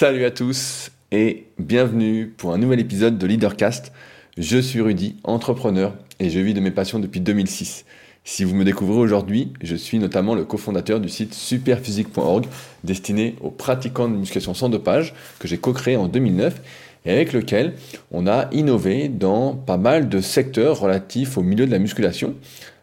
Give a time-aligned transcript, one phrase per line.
[0.00, 3.92] Salut à tous et bienvenue pour un nouvel épisode de Leadercast.
[4.36, 7.84] Je suis Rudy, entrepreneur et je vis de mes passions depuis 2006.
[8.22, 12.46] Si vous me découvrez aujourd'hui, je suis notamment le cofondateur du site superphysique.org
[12.84, 16.60] destiné aux pratiquants de musculation sans dopage que j'ai co-créé en 2009
[17.04, 17.74] et avec lequel
[18.12, 22.36] on a innové dans pas mal de secteurs relatifs au milieu de la musculation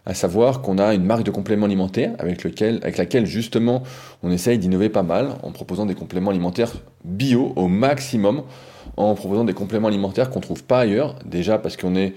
[0.06, 2.44] à savoir qu'on a une marque de compléments alimentaires avec,
[2.98, 3.84] laquelle justement
[4.24, 6.74] on essaye d'innover pas mal en proposant des compléments alimentaires
[7.04, 8.44] bio au maximum,
[8.98, 12.14] en proposant des compléments alimentaires qu'on ne trouve pas ailleurs, déjà parce qu'on est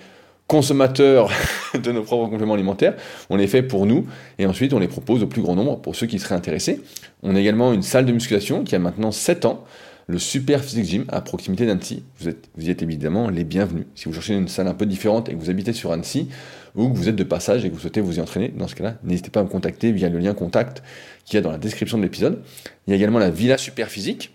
[0.47, 1.31] consommateur
[1.83, 2.95] de nos propres compléments alimentaires,
[3.31, 4.07] on les fait pour nous
[4.39, 6.81] et ensuite on les propose au plus grand nombre pour ceux qui seraient intéressés.
[7.23, 9.65] On a également une salle de musculation qui a maintenant 7 ans,
[10.09, 12.03] le Super Physique Gym à proximité d'Annecy.
[12.19, 13.85] Vous, êtes, vous y êtes évidemment les bienvenus.
[13.95, 16.29] Si vous cherchez une salle un peu différente et que vous habitez sur Annecy,
[16.75, 18.75] ou que vous êtes de passage et que vous souhaitez vous y entraîner, dans ce
[18.75, 20.83] cas-là, n'hésitez pas à me contacter via le lien contact
[21.27, 22.43] qui est dans la description de l'épisode.
[22.87, 24.33] Il y a également la Villa Super Physique,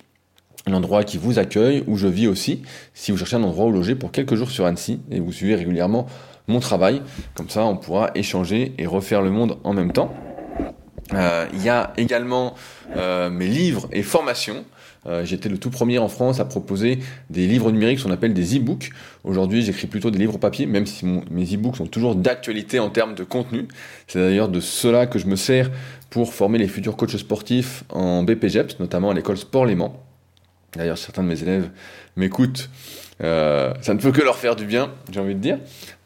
[0.67, 2.61] l'endroit qui vous accueille, où je vis aussi,
[2.93, 5.55] si vous cherchez un endroit où loger pour quelques jours sur Annecy et vous suivez
[5.55, 6.05] régulièrement
[6.47, 7.01] mon travail.
[7.33, 10.13] Comme ça, on pourra échanger et refaire le monde en même temps.
[11.13, 12.53] Euh, il y a également
[12.95, 14.65] euh, mes livres et formations.
[15.05, 18.33] Euh, j'étais le tout premier en France à proposer des livres numériques, ce qu'on appelle
[18.33, 18.91] des e-books.
[19.23, 23.15] Aujourd'hui, j'écris plutôt des livres papier, même si mes e-books sont toujours d'actualité en termes
[23.15, 23.67] de contenu.
[24.07, 25.69] C'est d'ailleurs de cela que je me sers
[26.09, 29.93] pour former les futurs coachs sportifs en BPGEPS, notamment à l'école Sport Léman.
[30.75, 31.69] D'ailleurs, certains de mes élèves
[32.15, 32.69] m'écoutent
[33.23, 35.57] euh, ça ne peut que leur faire du bien, j'ai envie de dire.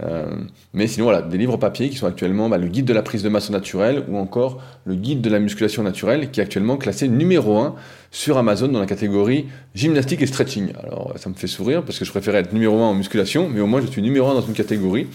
[0.04, 0.26] Euh,
[0.74, 3.24] mais sinon, voilà, des livres papier qui sont actuellement bah, le guide de la prise
[3.24, 7.08] de masse naturelle ou encore le guide de la musculation naturelle qui est actuellement classé
[7.08, 7.76] numéro 1
[8.12, 10.74] sur Amazon dans la catégorie gymnastique et stretching.
[10.84, 13.62] Alors, ça me fait sourire parce que je préférais être numéro 1 en musculation, mais
[13.62, 15.08] au moins je suis numéro 1 dans une catégorie.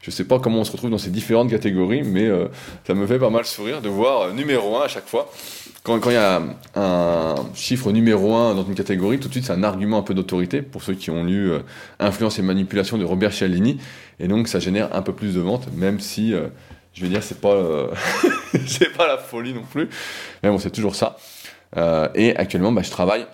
[0.00, 2.48] Je sais pas comment on se retrouve dans ces différentes catégories, mais euh,
[2.86, 5.30] ça me fait pas mal sourire de voir numéro 1 à chaque fois.
[5.88, 6.42] Quand, il y a
[6.74, 10.12] un chiffre numéro 1 dans une catégorie, tout de suite c'est un argument un peu
[10.12, 11.60] d'autorité pour ceux qui ont lu euh,
[11.98, 13.78] Influence et manipulation de Robert Cialdini,
[14.20, 16.48] et donc ça génère un peu plus de ventes, même si, euh,
[16.92, 17.86] je vais dire, c'est pas, euh,
[18.66, 19.88] c'est pas la folie non plus,
[20.42, 21.16] mais bon, c'est toujours ça.
[22.14, 23.24] et actuellement, bah, je travaille,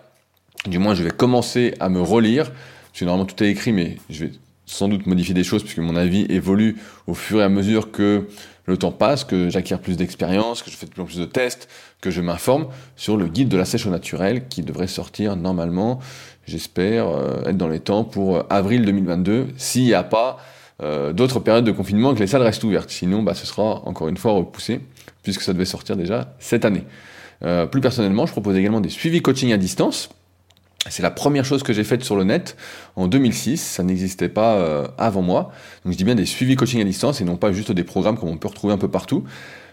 [0.66, 3.96] du moins je vais commencer à me relire, parce que normalement tout est écrit, mais
[4.10, 4.32] je vais
[4.66, 6.76] sans doute modifier des choses puisque mon avis évolue
[7.06, 8.26] au fur et à mesure que
[8.66, 11.26] le temps passe, que j'acquiers plus d'expérience, que je fais de plus en plus de
[11.26, 11.68] tests,
[12.00, 16.00] que je m'informe sur le guide de la sèche au naturel qui devrait sortir normalement,
[16.46, 20.38] j'espère, euh, être dans les temps pour euh, avril 2022, s'il n'y a pas
[20.82, 22.90] euh, d'autres périodes de confinement que les salles restent ouvertes.
[22.90, 24.80] Sinon, bah, ce sera encore une fois repoussé,
[25.22, 26.84] puisque ça devait sortir déjà cette année.
[27.70, 30.08] plus personnellement, je propose également des suivis coaching à distance.
[30.90, 32.56] C'est la première chose que j'ai faite sur le net
[32.96, 35.50] en 2006, ça n'existait pas euh, avant moi.
[35.84, 38.18] Donc je dis bien des suivis coaching à distance et non pas juste des programmes
[38.18, 39.24] comme on peut retrouver un peu partout.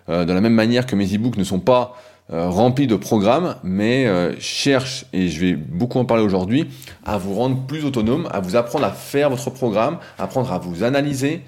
[0.09, 1.95] Euh, de la même manière que mes e-books ne sont pas
[2.31, 4.07] euh, remplis de programmes, mais
[4.39, 6.69] cherchent, et je vais beaucoup en parler aujourd'hui,
[7.05, 10.83] à vous rendre plus autonome, à vous apprendre à faire votre programme, apprendre à vous
[10.83, 11.41] analyser.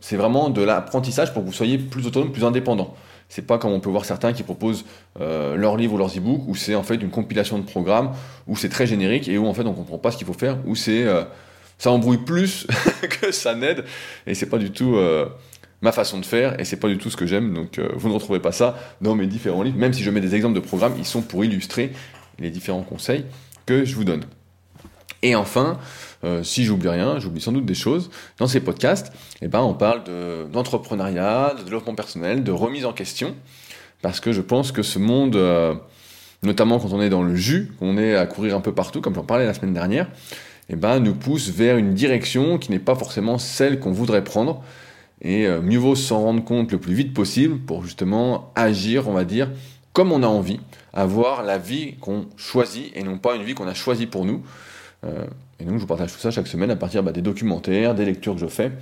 [0.00, 2.94] c'est vraiment de l'apprentissage pour que vous soyez plus autonome, plus indépendant.
[3.34, 4.84] C'est pas comme on peut voir certains qui proposent
[5.18, 8.12] euh, leurs livres ou leurs e-books où c'est en fait une compilation de programmes
[8.46, 10.58] où c'est très générique et où en fait on comprend pas ce qu'il faut faire
[10.66, 11.24] où c'est euh,
[11.78, 12.66] ça embrouille plus
[13.22, 13.84] que ça n'aide
[14.26, 15.24] et c'est pas du tout euh,
[15.80, 18.12] ma façon de faire et c'est pas du tout ce que j'aime donc vous ne
[18.12, 20.96] retrouvez pas ça dans mes différents livres même si je mets des exemples de programmes
[20.98, 21.90] ils sont pour illustrer
[22.38, 23.24] les différents conseils
[23.64, 24.24] que je vous donne.
[25.22, 25.78] Et enfin,
[26.24, 29.74] euh, si j'oublie rien, j'oublie sans doute des choses, dans ces podcasts, eh ben, on
[29.74, 30.02] parle
[30.52, 33.34] d'entrepreneuriat, de, développement personnel, de remise en question,
[34.02, 35.74] parce que je pense que ce monde, euh,
[36.42, 39.14] notamment quand on est dans le jus, qu'on est à courir un peu partout, comme
[39.14, 40.08] j'en parlais la semaine dernière,
[40.68, 44.62] eh ben, nous pousse vers une direction qui n'est pas forcément celle qu'on voudrait prendre,
[45.20, 49.12] et euh, mieux vaut s'en rendre compte le plus vite possible pour justement agir, on
[49.12, 49.48] va dire,
[49.92, 50.60] comme on a envie,
[50.92, 54.42] avoir la vie qu'on choisit et non pas une vie qu'on a choisie pour nous.
[55.04, 55.24] Euh,
[55.58, 58.04] et donc je vous partage tout ça chaque semaine à partir bah, des documentaires, des
[58.04, 58.72] lectures que je fais,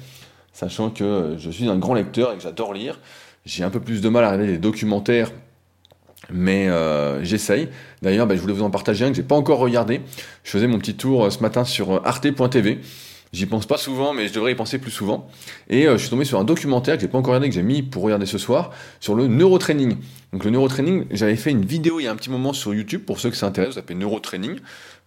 [0.53, 2.99] sachant que je suis un grand lecteur et que j'adore lire.
[3.47, 5.33] J'ai un peu plus de mal à regarder les documentaires,
[6.31, 7.69] mais euh, j'essaye.
[8.03, 10.03] D'ailleurs, bah, je voulais vous en partager un que j'ai pas encore regardé.
[10.45, 12.81] Je faisais mon petit tour euh, ce matin sur arte.tv.
[13.33, 15.29] J'y pense pas souvent, mais je devrais y penser plus souvent.
[15.69, 17.83] Et je suis tombé sur un documentaire que j'ai pas encore regardé, que j'ai mis
[17.83, 19.97] pour regarder ce soir, sur le neurotraining.
[20.33, 23.03] Donc le neurotraining, j'avais fait une vidéo il y a un petit moment sur YouTube,
[23.05, 24.59] pour ceux que ça intéresse, ça s'appelle neurotraining.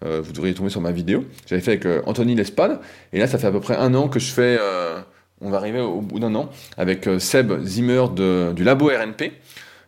[0.06, 1.26] Euh, vous devriez tomber sur ma vidéo.
[1.48, 2.80] J'avais fait avec euh, Anthony Lespade.
[3.14, 4.58] Et là, ça fait à peu près un an que je fais.
[4.60, 5.00] Euh,
[5.42, 8.06] on va arriver au bout d'un an avec Seb Zimmer
[8.56, 9.34] du labo RNP.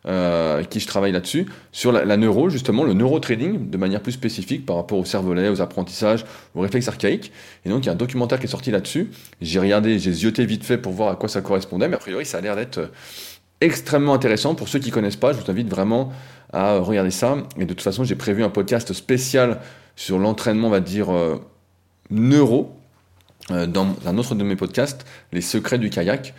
[0.06, 4.66] Avec qui je travaille là-dessus, sur la, neuro, justement, le neurotrading, de manière plus spécifique
[4.66, 7.32] par rapport au cervelet, aux apprentissages, aux réflexes archaïques.
[7.66, 9.10] Et donc, il y a un documentaire qui est sorti là-dessus.
[9.42, 12.26] J'ai regardé, j'ai zioté vite fait pour voir à quoi ça correspondait, mais a priori,
[12.26, 12.92] ça a l'air d'être
[13.62, 14.54] extrêmement intéressant.
[14.54, 16.12] Pour ceux qui connaissent pas, je vous invite vraiment
[16.54, 17.38] à regarder ça.
[17.58, 19.60] Et de toute façon, j'ai prévu un podcast spécial
[19.96, 21.08] sur l'entraînement, on va dire,
[22.12, 22.76] neuro,
[23.50, 26.34] dans un autre de mes podcasts, Les secrets du kayak.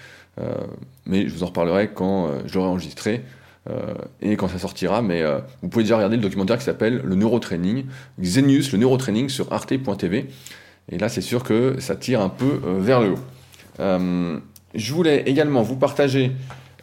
[1.07, 3.25] mais je vous en reparlerai quand je l'aurai enregistré.
[3.69, 7.01] Euh, et quand ça sortira, mais euh, vous pouvez déjà regarder le documentaire qui s'appelle
[7.05, 7.87] Le Neurotraining,
[8.21, 10.27] Xenius, le Neurotraining sur arte.tv.
[10.91, 14.41] Et là, c'est sûr que ça tire un peu euh, vers le haut.
[14.75, 16.33] je voulais également vous partager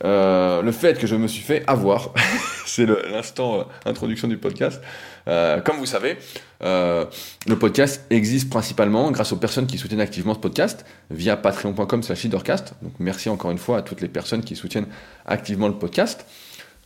[0.03, 2.11] le fait que je me suis fait avoir.
[2.65, 4.81] c'est l'instant introduction du podcast.
[5.25, 6.17] comme vous savez,
[6.61, 12.27] le podcast existe principalement grâce aux personnes qui soutiennent activement ce podcast via patreon.com slash.
[12.27, 14.87] Donc merci encore une fois à toutes les personnes qui soutiennent
[15.25, 16.25] activement le podcast.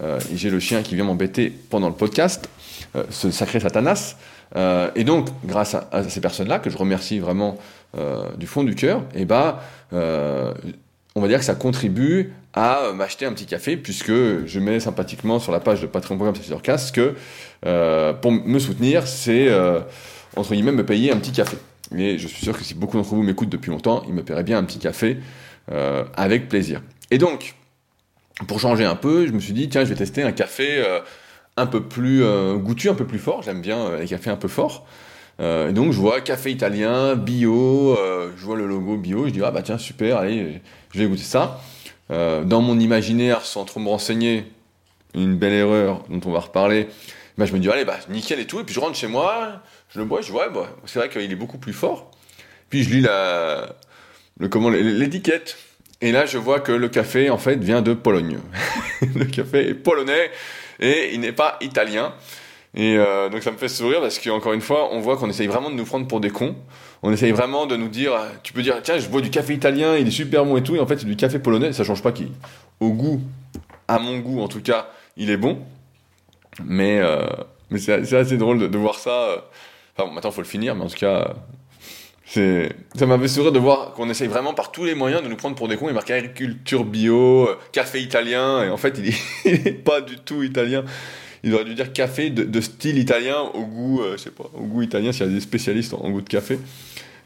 [0.03, 2.49] Euh, j'ai le chien qui vient m'embêter pendant le podcast,
[2.95, 4.15] euh, ce sacré Satanas.
[4.55, 7.57] Euh, et donc, grâce à, ces personnes-là, que je remercie vraiment
[8.37, 9.55] du fond du cœur, eh ben,
[9.91, 15.39] on va dire que ça contribue à m'acheter un petit café, puisque je mets sympathiquement
[15.39, 16.33] sur la page de patreon.com
[16.93, 17.15] que
[18.21, 19.49] pour me soutenir, c'est
[20.35, 21.57] entre guillemets me payer un petit café.
[21.95, 24.43] Et je suis sûr que si beaucoup d'entre vous m'écoutent depuis longtemps, ils me paieraient
[24.43, 25.17] bien un petit café
[26.15, 26.83] avec plaisir.
[27.09, 27.55] Et donc,
[28.45, 30.99] pour changer un peu, je me suis dit, tiens, je vais tester un café euh,
[31.55, 33.41] un peu plus euh, goûtu, un peu plus fort.
[33.41, 34.85] J'aime bien euh, les cafés un peu forts.
[35.39, 37.97] et donc, je vois café italien, bio,
[38.37, 40.61] je vois le logo bio, je dis, ah bah tiens, super, allez,
[40.93, 41.61] je vais goûter ça.
[42.09, 44.45] dans mon imaginaire, sans trop me renseigner,
[45.13, 46.87] une belle erreur dont on va reparler,
[47.37, 48.59] bah, je me dis, allez, bah nickel et tout.
[48.59, 51.31] Et puis je rentre chez moi, je le bois, je vois, bah, c'est vrai qu'il
[51.31, 52.11] est beaucoup plus fort.
[52.69, 53.75] Puis je lis la,
[54.39, 55.57] le, comment, l'étiquette.
[56.01, 58.39] Et là, je vois que le café, en fait, vient de Pologne.
[59.15, 60.31] le café est polonais
[60.79, 62.13] et il n'est pas italien.
[62.75, 65.47] Et euh, donc ça me fait sourire parce qu'encore une fois, on voit qu'on essaye
[65.47, 66.55] vraiment de nous prendre pour des cons.
[67.01, 68.13] On essaye vraiment de nous dire,
[68.43, 70.75] tu peux dire, tiens, je bois du café italien, il est super bon et tout,
[70.75, 72.31] et en fait c'est du café polonais, ça change pas qui,
[72.79, 73.21] au goût,
[73.87, 75.59] à mon goût en tout cas, il est bon.
[76.63, 77.25] Mais, euh,
[77.69, 79.11] mais c'est assez drôle de, de voir ça.
[79.11, 79.37] Euh.
[79.95, 81.35] Enfin bon, maintenant faut le finir, mais en tout cas,
[82.27, 85.55] ça m'avait souri de voir qu'on essaye vraiment par tous les moyens de nous prendre
[85.55, 88.99] pour des cons et marquer agriculture bio, euh, café italien, et en fait,
[89.45, 90.83] il est, pas du tout italien.
[91.43, 94.63] Il aurait dû dire café de, style italien au goût, euh, je sais pas, au
[94.63, 96.59] goût italien s'il y a des spécialistes en, goût de café.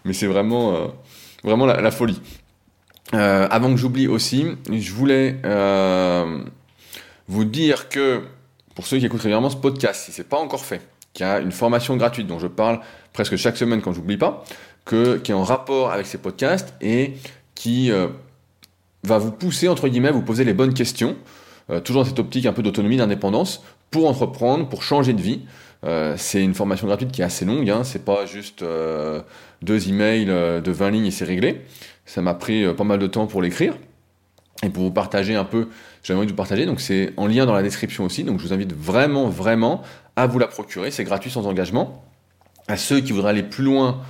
[0.05, 0.87] Mais c'est vraiment, euh,
[1.43, 2.21] vraiment la, folie.
[3.11, 5.37] avant que j'oublie aussi, je voulais
[7.27, 8.21] vous dire que
[8.75, 10.81] pour ceux qui écoutent régulièrement ce podcast, si c'est pas encore fait,
[11.13, 12.79] qu'il y a une formation gratuite dont je parle
[13.13, 14.43] presque chaque semaine quand j'oublie pas
[14.85, 17.13] que, qui est en rapport avec ces podcasts et
[17.55, 18.07] qui euh,
[19.03, 21.15] va vous pousser, entre guillemets, à vous poser les bonnes questions,
[21.69, 25.41] euh, toujours dans cette optique un peu d'autonomie, d'indépendance, pour entreprendre, pour changer de vie.
[25.83, 28.63] Euh, c'est une formation gratuite qui est assez longue, hein, c'est pas juste
[29.61, 31.61] deux emails de 20 lignes et c'est réglé.
[32.05, 33.75] Ça m'a pris pas mal de temps pour l'écrire
[34.63, 35.69] et pour vous partager un peu,
[36.03, 38.45] j'ai envie de vous partager, donc c'est en lien dans la description aussi, donc je
[38.45, 39.81] vous invite vraiment, vraiment
[40.15, 42.03] à vous la procurer, c'est gratuit sans engagement.
[42.67, 44.01] À ceux qui voudraient aller plus loin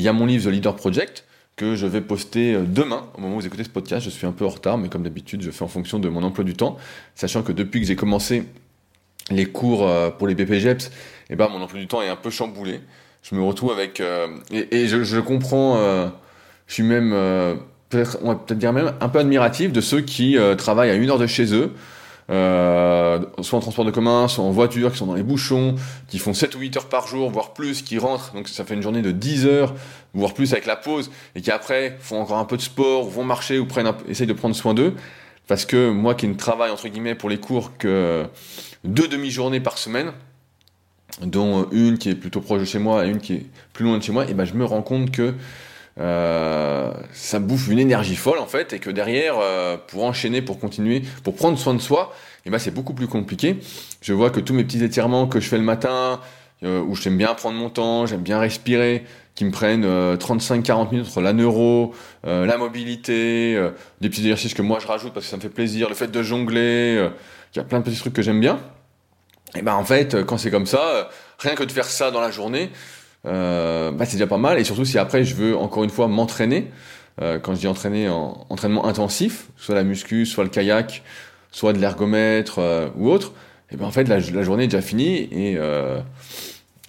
[0.00, 1.26] il y a mon livre The Leader Project
[1.56, 4.02] que je vais poster euh, demain, au moment où vous écoutez ce podcast.
[4.02, 6.22] Je suis un peu en retard, mais comme d'habitude, je fais en fonction de mon
[6.22, 6.78] emploi du temps,
[7.14, 8.44] sachant que depuis que j'ai commencé
[9.30, 10.90] les cours euh, pour les BPGEPS,
[11.28, 12.80] eh ben, mon emploi du temps est un peu chamboulé.
[13.22, 14.00] Je me retrouve avec...
[14.00, 15.76] Euh, et, je, comprends,
[16.66, 17.10] je suis même,
[17.90, 21.10] peut-être, on va peut-être dire même, un peu admiratif de ceux qui travaillent à une
[21.10, 21.74] heure de chez eux,
[22.30, 25.74] euh, soit en transport de commun, soit en voiture, qui sont dans les bouchons,
[26.08, 28.74] qui font 7 ou 8 heures par jour, voire plus, qui rentrent, donc ça fait
[28.74, 29.74] une journée de 10 heures,
[30.14, 33.24] voire plus avec la pause, et qui après font encore un peu de sport, vont
[33.24, 34.94] marcher ou prennent essayent de prendre soin d'eux.
[35.48, 38.24] Parce que moi qui ne travaille entre guillemets pour les cours que
[38.84, 40.12] deux demi-journées par semaine,
[41.22, 43.98] dont une qui est plutôt proche de chez moi et une qui est plus loin
[43.98, 45.34] de chez moi, et ben je me rends compte que
[45.98, 50.58] euh, ça bouffe une énergie folle en fait, et que derrière, euh, pour enchaîner, pour
[50.58, 53.58] continuer, pour prendre soin de soi, et eh ben c'est beaucoup plus compliqué.
[54.00, 56.20] Je vois que tous mes petits étirements que je fais le matin,
[56.62, 59.04] euh, où j'aime bien prendre mon temps, j'aime bien respirer,
[59.34, 61.94] qui me prennent 35-40 minutes entre la neuro,
[62.24, 63.54] la mobilité,
[64.00, 66.10] des petits exercices que moi je rajoute parce que ça me fait plaisir, le fait
[66.10, 67.08] de jongler,
[67.54, 68.60] il y a plein de petits trucs que j'aime bien.
[69.56, 72.30] Et ben en fait, quand c'est comme ça, rien que de faire ça dans la
[72.30, 72.70] journée,
[73.26, 74.58] euh, bah, c'est déjà pas mal.
[74.58, 76.70] Et surtout si après je veux encore une fois m'entraîner,
[77.20, 81.02] euh, quand je dis entraîner en entraînement intensif, soit la muscu, soit le kayak,
[81.50, 83.32] soit de l'ergomètre euh, ou autre,
[83.72, 86.00] et ben en fait la, journée est déjà finie et, euh,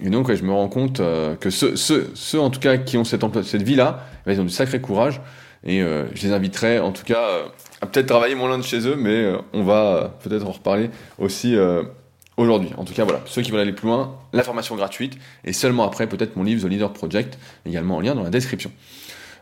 [0.04, 2.98] et donc je me rends compte euh, que ceux, ceux, ceux, en tout cas qui
[2.98, 5.22] ont cette, cette vie-là, ben, ils ont du sacré courage
[5.64, 7.24] et je les inviterai en tout cas
[7.82, 11.56] à peut-être travailler moins loin de chez eux, mais on va peut-être en reparler aussi
[12.38, 12.72] aujourd'hui.
[12.78, 15.84] En tout cas, voilà, ceux qui veulent aller plus loin, la formation gratuite, et seulement
[15.86, 18.72] après, peut-être mon livre The Leader Project, également en lien dans la description.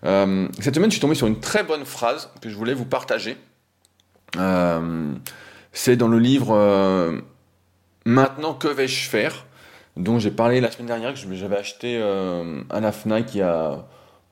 [0.06, 2.86] Euh, cette semaine, je suis tombé sur une très bonne phrase que je voulais vous
[2.86, 3.38] partager.
[4.38, 5.14] Euh,
[5.74, 7.20] c'est dans le livre euh,
[8.06, 9.46] maintenant, que vais-je faire?
[9.98, 12.02] Donc j'ai parlé la semaine dernière que j'avais acheté
[12.70, 13.86] à la FNAC il y a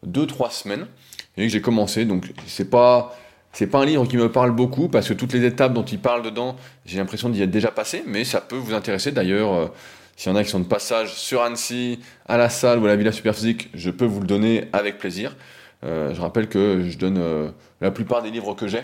[0.06, 0.88] 2-3 semaines
[1.36, 2.06] et que j'ai commencé.
[2.06, 3.18] Donc c'est pas
[3.54, 6.00] c'est pas un livre qui me parle beaucoup parce que toutes les étapes dont il
[6.00, 9.12] parle dedans, j'ai l'impression d'y être déjà passé, mais ça peut vous intéresser.
[9.12, 9.68] D'ailleurs, euh,
[10.16, 12.88] s'il y en a qui sont de passage sur Annecy, à la salle ou à
[12.88, 15.36] la Villa Superphysique, je peux vous le donner avec plaisir.
[15.84, 17.50] Euh, je rappelle que je donne euh,
[17.82, 18.84] la plupart des livres que j'ai,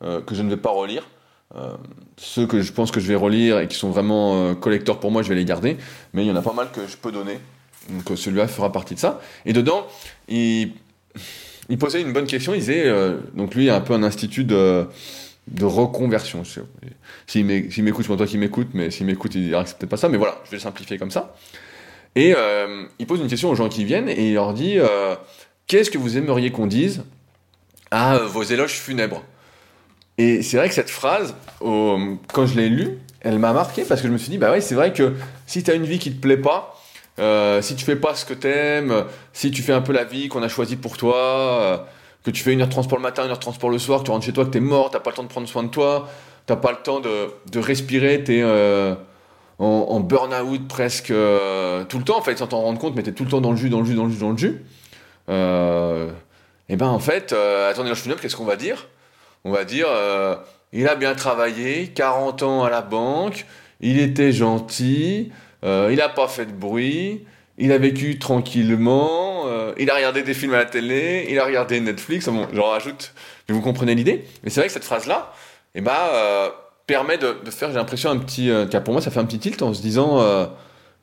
[0.00, 1.08] que je ne vais pas relire.
[2.16, 5.22] ceux que je pense que je vais relire et qui sont vraiment collecteurs pour moi,
[5.22, 5.76] je vais les garder.
[6.12, 7.40] Mais il y en a pas mal que je peux donner.
[7.88, 9.20] Donc celui-là fera partie de ça.
[9.44, 9.86] Et dedans,
[10.28, 10.72] il
[11.68, 12.54] il posait une bonne question.
[12.54, 14.86] Il disait, euh, donc lui, il a un peu un institut de,
[15.60, 16.42] reconversion.
[17.26, 19.90] S'il m'écoute, c'est pas toi qui m'écoute, mais s'il m'écoute, il dira que c'est peut-être
[19.90, 20.08] pas ça.
[20.08, 21.34] Mais voilà, je vais le simplifier comme ça.
[22.14, 25.14] Et euh, il pose une question aux gens qui viennent et il leur dit euh,
[25.66, 27.04] Qu'est-ce que vous aimeriez qu'on dise
[27.90, 29.22] à vos éloges funèbres?
[30.16, 34.08] Et c'est vrai que cette phrase, quand je l'ai lue, elle m'a marqué parce que
[34.08, 35.14] je me suis dit Bah ouais, c'est vrai que
[35.46, 36.77] si tu as une vie qui te plaît pas,
[37.18, 40.28] euh, si tu fais pas ce que t'aimes, si tu fais un peu la vie
[40.28, 41.78] qu'on a choisie pour toi, euh,
[42.22, 44.00] que tu fais une heure de transport le matin, une heure de transport le soir,
[44.00, 45.64] que tu rentres chez toi, que t'es mort, t'as pas le temps de prendre soin
[45.64, 46.08] de toi,
[46.46, 48.94] t'as pas le temps de, respirer, t'es euh,
[49.58, 53.12] en, burn-out presque euh, tout le temps, en fait, sans t'en rendre compte, mais t'es
[53.12, 54.64] tout le temps dans le jus, dans le jus, dans le jus, dans le jus.
[56.68, 58.86] et ben en fait, attendez, je qu'est-ce qu'on va dire?
[59.44, 59.88] On va dire,
[60.72, 63.46] il a bien travaillé, 40 ans à la banque,
[63.80, 67.24] il était gentil, il n'a pas fait de bruit,
[67.58, 71.44] il a vécu tranquillement, euh, il a regardé des films à la télé, il a
[71.44, 73.12] regardé Netflix, bon, j'en rajoute,
[73.48, 74.24] mais vous comprenez l'idée.
[74.42, 75.32] Mais c'est vrai que cette phrase-là,
[75.74, 76.50] eh ben, euh,
[76.86, 79.60] permet de, faire, j'ai l'impression, un petit, car pour moi, ça fait un petit tilt
[79.60, 80.24] en se disant,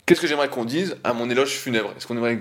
[0.05, 1.93] qu'est-ce que j'aimerais qu'on dise à mon éloge funèbre?
[1.97, 2.39] Est-ce qu'on aimerait,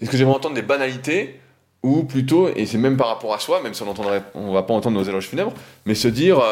[0.00, 1.40] est-ce que j'aimerais entendre des banalités
[1.82, 4.62] ou plutôt, et c'est même par rapport à soi, même si on entendrait, on va
[4.62, 5.54] pas entendre nos éloges funèbres,
[5.86, 6.42] mais se dire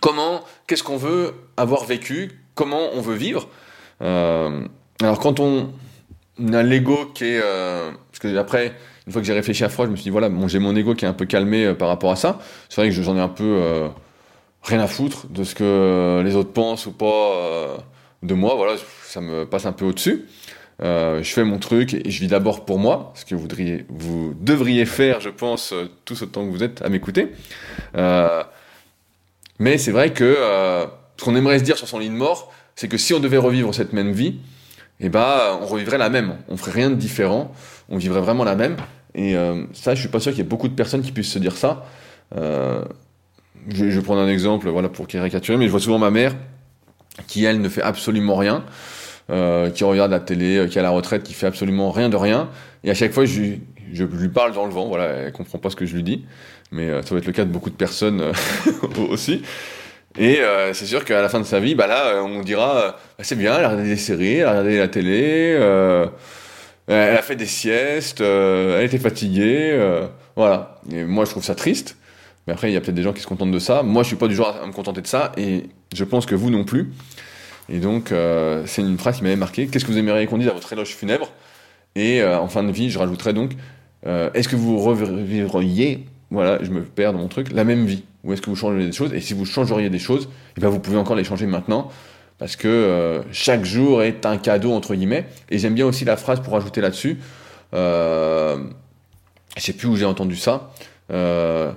[0.00, 3.63] comment, qu'est-ce qu'on veut avoir vécu, comment on veut vivre, euh,
[4.04, 5.70] alors quand on,
[6.52, 7.40] a l'ego qui est...
[7.42, 8.72] Euh, parce que après,
[9.06, 10.74] une fois que j'ai réfléchi à froid, je me suis dit, voilà, bon, j'ai mon
[10.76, 12.38] ego qui est un peu calmé euh, par rapport à ça.
[12.68, 13.90] C'est vrai que j'en ai un peu
[14.62, 17.76] rien à foutre de ce que les autres pensent ou pas
[18.22, 18.54] de moi.
[18.54, 20.26] Voilà, ça me passe un peu au-dessus.
[20.80, 25.20] je fais mon truc et je vis d'abord pour moi, ce que vous devriez faire,
[25.20, 27.32] je pense, tout ce temps que vous êtes à m'écouter.
[29.58, 30.36] mais c'est vrai que
[31.16, 33.38] ce qu'on aimerait se dire sur son lit de mort, c'est que si on devait
[33.38, 34.36] revivre cette même vie,
[35.00, 36.36] eh ben, on revivrait la même.
[36.48, 37.52] On ferait rien de différent.
[37.88, 38.76] On vivrait vraiment la même.
[39.14, 41.32] Et euh, ça, je suis pas sûr qu'il y ait beaucoup de personnes qui puissent
[41.32, 41.86] se dire ça.
[42.36, 42.84] Euh,
[43.68, 46.34] je, vais prendre un exemple, voilà, pour caricaturer, mais je vois souvent ma mère
[47.28, 48.64] qui elle ne fait absolument rien,
[49.30, 52.16] euh, qui regarde la télé, qui est à la retraite, qui fait absolument rien de
[52.16, 52.48] rien.
[52.82, 53.42] Et à chaque fois, je,
[53.92, 54.88] je lui parle dans le vent.
[54.88, 56.24] Voilà, elle comprend pas ce que je lui dis,
[56.72, 58.32] mais ça va être le cas de beaucoup de personnes
[59.10, 59.42] aussi.
[60.16, 62.76] Et euh, c'est sûr qu'à la fin de sa vie, bah là, euh, on dira,
[62.76, 65.58] euh, bah, c'est bien, elle a regardé des séries, elle a regardé la télé,
[66.86, 69.76] elle a fait des siestes, elle était fatiguée,
[70.36, 70.80] voilà.
[70.92, 71.96] Et moi, je trouve ça triste.
[72.46, 73.82] Mais après, il y a peut-être des gens qui se contentent de ça.
[73.82, 76.34] Moi, je suis pas du genre à me contenter de ça, et je pense que
[76.34, 76.92] vous non plus.
[77.68, 78.12] Et donc,
[78.66, 79.66] c'est une phrase qui m'avait marqué.
[79.66, 81.32] Qu'est-ce que vous aimeriez qu'on dise à votre éloge funèbre?
[81.96, 83.52] Et en fin de vie, je rajouterais donc,
[84.04, 88.32] est-ce que vous revivriez, voilà, je me perds dans mon truc, la même vie ou
[88.32, 90.80] est-ce que vous changeriez des choses Et si vous changeriez des choses, eh ben vous
[90.80, 91.90] pouvez encore les changer maintenant,
[92.38, 95.26] parce que euh, chaque jour est un cadeau, entre guillemets.
[95.50, 97.18] Et j'aime bien aussi la phrase pour ajouter là-dessus.
[97.74, 98.58] Euh,
[99.56, 100.72] je sais plus où j'ai entendu ça.
[101.12, 101.70] Euh,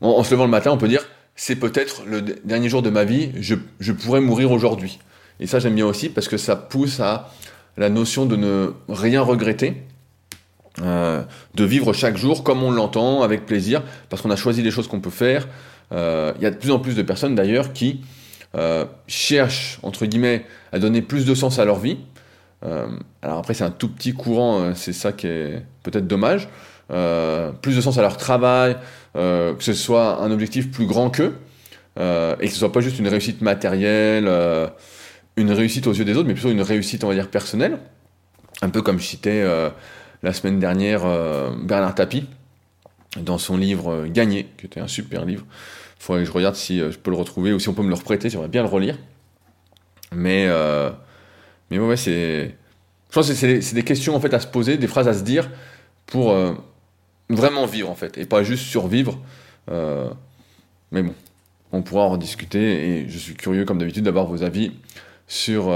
[0.00, 1.06] en, se levant le matin, on peut dire,
[1.36, 4.98] c'est peut-être le dernier jour de ma vie, je, je pourrais mourir aujourd'hui.
[5.40, 7.30] Et ça, j'aime bien aussi, parce que ça pousse à
[7.76, 9.82] la notion de ne rien regretter.
[10.80, 11.22] Euh,
[11.54, 14.88] de vivre chaque jour comme on l'entend, avec plaisir, parce qu'on a choisi les choses
[14.88, 15.46] qu'on peut faire,
[15.92, 18.00] euh, il y a de plus en plus de personnes d'ailleurs qui
[18.56, 21.98] euh, cherchent, entre guillemets, à donner plus de sens à leur vie.
[22.64, 22.86] Euh,
[23.22, 26.48] alors après, c'est un tout petit courant, c'est ça qui est peut-être dommage.
[26.88, 28.76] plus de sens à leur travail,
[29.14, 31.34] que ce soit un objectif plus grand qu'eux,
[31.96, 34.30] et que ce soit pas juste une réussite matérielle,
[35.36, 37.78] une réussite aux yeux des autres, mais plutôt une réussite, on va dire, personnelle.
[38.60, 39.44] Un peu comme je citais
[40.22, 41.02] la semaine dernière
[41.64, 42.26] Bernard Tapie,
[43.20, 45.44] dans son livre Gagner, qui était un super livre,
[46.02, 47.84] il faudrait que je regarde si euh, je peux le retrouver ou si on peut
[47.84, 48.98] me le reprêter, j'aimerais bien le relire.
[50.10, 50.90] Mais, euh,
[51.70, 52.56] mais ouais, c'est.
[53.08, 55.22] Je pense que c'est des questions en fait à se poser, des phrases à se
[55.22, 55.48] dire
[56.06, 56.54] pour euh,
[57.28, 59.20] vraiment vivre en fait, et pas juste survivre.
[59.70, 61.14] mais bon,
[61.70, 64.72] on pourra en rediscuter et je suis curieux comme d'habitude d'avoir vos avis
[65.28, 65.72] sur,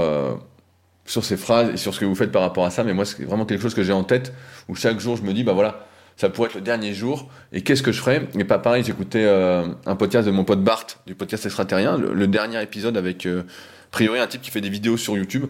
[1.05, 2.83] sur ces phrases et sur ce que vous faites par rapport à ça.
[2.83, 4.33] Mais moi, c'est vraiment quelque chose que j'ai en tête
[4.67, 5.86] où chaque jour je me dis, bah voilà,
[6.17, 8.27] ça pourrait être le dernier jour, et qu'est-ce que je ferais?
[8.37, 12.13] Et pas pareil, j'écoutais euh, un podcast de mon pote Bart, du podcast extraterrien, le,
[12.13, 15.45] le dernier épisode avec, euh, a priori, un type qui fait des vidéos sur YouTube,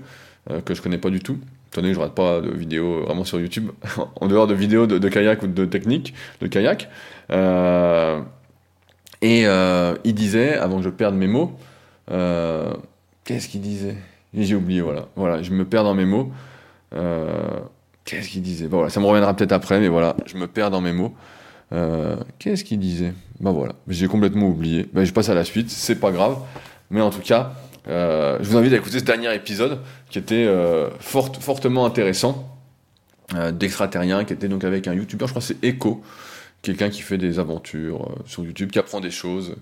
[0.52, 1.40] euh, que je connais pas du tout.
[1.72, 3.72] Que je regarde pas de vidéos vraiment sur YouTube,
[4.22, 6.90] en dehors de vidéos de, de, kayak ou de technique de kayak.
[7.32, 8.22] Euh,
[9.22, 11.58] et euh, il disait, avant que je perde mes mots,
[12.12, 12.74] euh,
[13.24, 13.98] qu'est-ce qu'il disait?
[14.34, 15.08] J'ai oublié, voilà.
[15.16, 16.32] Voilà, je me perds dans mes mots.
[16.96, 17.60] Euh,
[18.08, 18.68] qu'est-ce qu'il disait?
[18.68, 21.14] Bon, voilà, Ça me reviendra peut-être après, mais voilà, je me perds dans mes mots.
[21.74, 23.14] Euh, qu'est-ce qu'il disait?
[23.40, 24.88] Bah voilà, j'ai complètement oublié.
[24.94, 26.38] Bah, je passe à la suite, c'est pas grave.
[26.90, 27.54] Mais en tout cas,
[27.90, 32.54] euh, je vous invite à écouter ce dernier épisode qui était euh, fort, fortement intéressant
[33.52, 36.02] d'extraterrien, qui était donc avec un youtubeur, je crois que c'est Echo,
[36.62, 39.58] quelqu'un qui fait des aventures sur YouTube, qui apprend des choses.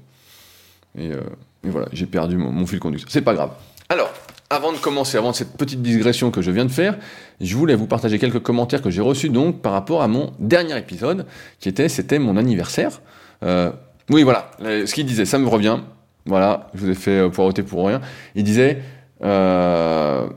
[0.96, 3.10] Et, et voilà, j'ai perdu mon, mon fil conducteur.
[3.12, 3.50] C'est pas grave.
[3.90, 4.14] Alors,
[4.50, 6.98] avant de commencer, avant cette petite digression que je viens de faire,
[7.42, 10.78] je voulais vous partager quelques commentaires que j'ai reçus donc par rapport à mon dernier
[10.78, 11.26] épisode,
[11.60, 13.02] qui était, c'était mon anniversaire.
[13.44, 13.72] Euh,
[14.10, 15.80] oui, voilà, ce qu'il disait, ça me revient.
[16.28, 18.02] Voilà, je vous ai fait poireauter pour rien.
[18.36, 18.82] Il disait,
[19.24, 20.28] euh...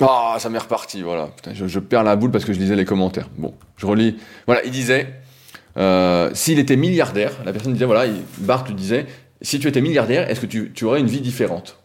[0.00, 1.28] ah, ça m'est reparti, voilà.
[1.36, 3.28] Putain, je, perds la boule parce que je lisais les commentaires.
[3.36, 4.16] Bon, je relis.
[4.46, 5.12] Voilà, il disait,
[5.76, 9.06] euh, s'il était milliardaire, la personne disait, voilà, il, Bart disait,
[9.42, 11.78] si tu étais milliardaire, est-ce que tu aurais une vie différente?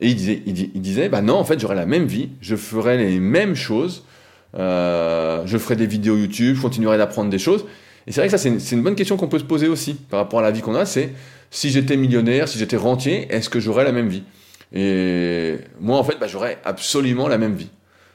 [0.00, 2.96] Et il disait, il, disait, bah non, en fait, j'aurais la même vie, je ferais
[2.96, 4.04] les mêmes choses,
[4.56, 7.64] euh, je ferais des vidéos YouTube, je continuerais d'apprendre des choses.
[8.06, 9.94] Et c'est vrai que ça, c'est une, une, bonne question qu'on peut se poser aussi
[9.94, 11.12] par rapport à la vie qu'on a, c'est
[11.50, 14.22] si j'étais millionnaire, si j'étais rentier, est-ce que j'aurais la même vie?
[14.72, 17.70] Et moi, en fait, bah, j'aurais absolument la même vie.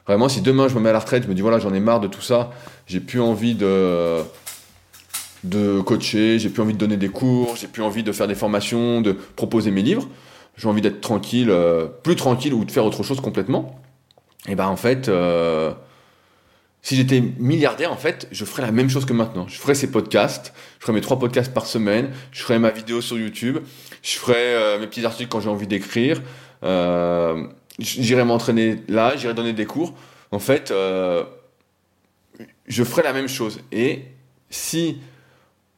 [0.08, 1.80] Vraiment, si demain je me mets à la retraite, je me dis, voilà, j'en ai
[1.80, 2.52] marre de tout ça,
[2.88, 4.20] j'ai plus envie de
[5.44, 8.36] de coacher, j'ai plus envie de donner des cours, j'ai plus envie de faire des
[8.36, 10.08] formations, de proposer mes livres,
[10.56, 13.82] j'ai envie d'être tranquille, euh, plus tranquille ou de faire autre chose complètement,
[14.48, 15.74] et ben en fait, euh,
[16.82, 19.48] si j'étais milliardaire, en fait, je ferais la même chose que maintenant.
[19.48, 23.02] Je ferais ces podcasts, je ferais mes trois podcasts par semaine, je ferais ma vidéo
[23.02, 23.60] sur YouTube,
[24.02, 26.22] je ferais euh, mes petits articles quand j'ai envie d'écrire,
[27.80, 29.94] j'irais m'entraîner là, j'irais donner des cours.
[30.32, 30.74] En fait,
[32.68, 33.60] je ferais la même chose.
[33.72, 34.06] Et
[34.50, 35.00] si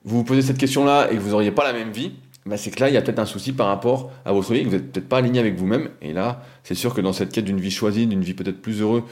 [0.06, 2.14] vous vous posez cette question-là et que vous n'auriez pas la même vie,
[2.46, 4.62] bah c'est que là, il y a peut-être un souci par rapport à votre vie,
[4.62, 5.90] que vous n'êtes peut-être pas aligné avec vous-même.
[6.02, 8.82] Et là, c'est sûr que dans cette quête d'une vie choisie, d'une vie peut-être plus
[8.82, 9.04] heureuse,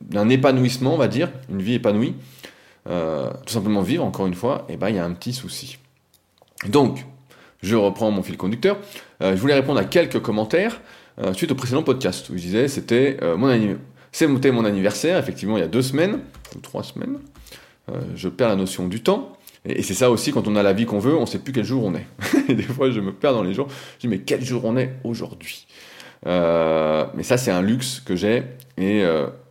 [0.00, 2.14] d'un épanouissement, on va dire, une vie épanouie,
[2.88, 5.78] euh, tout simplement vivre, encore une fois, et ben il y a un petit souci.
[6.66, 7.04] Donc,
[7.62, 8.78] je reprends mon fil conducteur.
[9.22, 10.80] Euh, je voulais répondre à quelques commentaires
[11.20, 13.76] euh, suite au précédent podcast où je disais c'était euh.
[14.10, 16.20] C'était mon anniversaire, effectivement, il y a deux semaines,
[16.56, 17.18] ou trois semaines.
[18.16, 19.37] je perds la notion du temps.
[19.68, 21.52] Et, c'est ça aussi, quand on a la vie qu'on veut, on ne sait plus
[21.52, 22.06] quel jour on est.
[22.48, 23.68] et des fois, je me perds dans les jours.
[23.96, 25.66] Je dis, mais quel jour on est aujourd'hui?
[26.24, 28.42] Mais ça, c'est un luxe que j'ai
[28.76, 29.04] et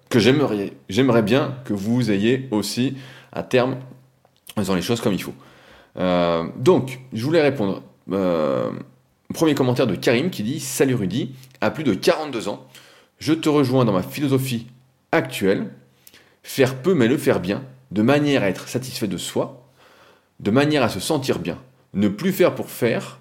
[0.10, 2.98] que j'aimerais, bien que vous ayez aussi
[3.32, 3.78] à terme
[4.56, 5.34] en faisant les choses comme il faut.
[5.98, 7.84] Euh, donc, je voulais répondre.
[8.12, 8.72] Euh,
[9.34, 12.66] premier commentaire de Karim qui dit Salut Rudy, à plus de 42 ans,
[13.20, 14.68] je te rejoins dans ma philosophie
[15.12, 15.68] actuelle.
[16.44, 19.67] Faire peu mais le faire bien, de manière à être satisfait de soi,
[20.40, 21.60] de manière à se sentir bien.
[21.94, 23.20] Ne plus faire pour faire,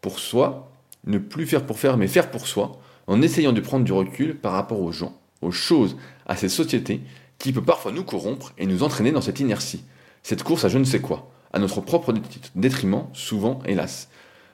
[0.00, 0.70] pour soi,
[1.04, 4.36] ne plus faire pour faire mais faire pour soi, en essayant de prendre du recul
[4.36, 5.96] par rapport aux gens, aux choses,
[6.26, 7.00] à cette société
[7.38, 9.82] qui peut parfois nous corrompre et nous entraîner dans cette inertie,
[10.22, 12.14] cette course à je ne sais quoi, à notre propre
[12.54, 14.08] détriment, souvent, hélas.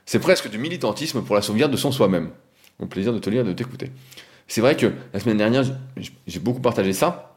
[0.06, 2.30] C'est presque du militantisme pour la sauvegarde de son soi-même.
[2.78, 3.90] Au plaisir de te lire et de t'écouter.
[4.46, 5.64] C'est vrai que la semaine dernière,
[6.26, 7.34] j'ai beaucoup partagé ça.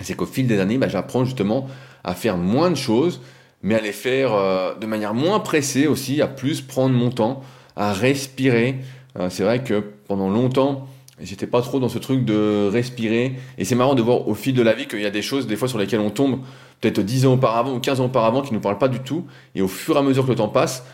[0.00, 1.68] C'est qu'au fil des années, bah, j'apprends justement
[2.04, 3.20] à faire moins de choses,
[3.62, 7.42] mais à les faire euh, de manière moins pressée aussi, à plus prendre mon temps,
[7.74, 8.76] à respirer.
[9.18, 10.88] Euh, c'est vrai que pendant longtemps,
[11.18, 13.36] J'étais pas trop dans ce truc de respirer.
[13.56, 15.46] Et c'est marrant de voir au fil de la vie qu'il y a des choses,
[15.46, 16.40] des fois, sur lesquelles on tombe
[16.82, 19.26] peut-être 10 ans auparavant ou 15 ans auparavant qui nous parlent pas du tout.
[19.54, 20.84] Et au fur et à mesure que le temps passe,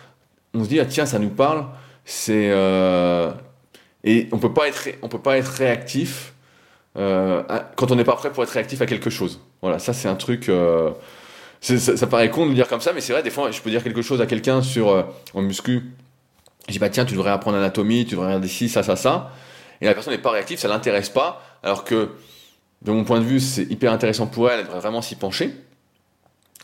[0.55, 1.67] on se dit, ah tiens, ça nous parle.
[2.05, 2.51] C'est.
[2.53, 3.33] Euh...
[4.05, 6.35] Et on peut pas être, on peut pas être réactif
[6.95, 9.41] quand on n'est pas prêt pour être réactif à quelque chose.
[9.61, 10.49] Voilà, ça, c'est un truc.
[11.63, 13.71] Ça, paraît con de le dire comme ça, mais c'est vrai, des fois, je peux
[13.71, 15.93] dire quelque chose à quelqu'un sur euh, en muscu.
[16.67, 19.33] Je dis, bah tiens, tu devrais apprendre l'anatomie, tu devrais regarder ci, ça, ça, ça
[19.83, 22.11] et la personne n'est pas réactive, ça l'intéresse pas, alors que
[22.83, 25.53] de mon point de vue, c'est hyper intéressant pour elle, elle devrait vraiment s'y pencher.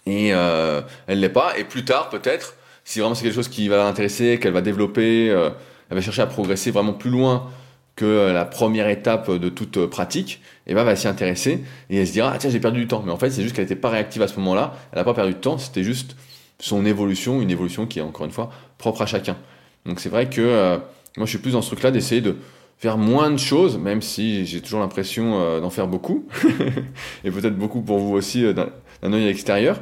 [0.06, 1.58] Et euh, elle l'est pas.
[1.58, 5.30] Et plus tard, peut-être, si vraiment c'est quelque chose qui va l'intéresser, qu'elle va développer,
[5.30, 5.50] euh,
[5.90, 7.50] elle va chercher à progresser vraiment plus loin
[7.98, 12.06] que la première étape de toute pratique, et ben elle va s'y intéresser et elle
[12.06, 13.02] se dira ah tiens j'ai perdu du temps.
[13.04, 14.74] Mais en fait c'est juste qu'elle n'était pas réactive à ce moment-là.
[14.92, 16.14] Elle n'a pas perdu de temps, c'était juste
[16.60, 19.36] son évolution, une évolution qui est encore une fois propre à chacun.
[19.84, 20.76] Donc c'est vrai que euh,
[21.16, 22.36] moi je suis plus dans ce truc-là d'essayer de
[22.76, 26.28] faire moins de choses, même si j'ai toujours l'impression d'en faire beaucoup,
[27.24, 29.80] et peut-être beaucoup pour vous aussi d'un œil extérieur,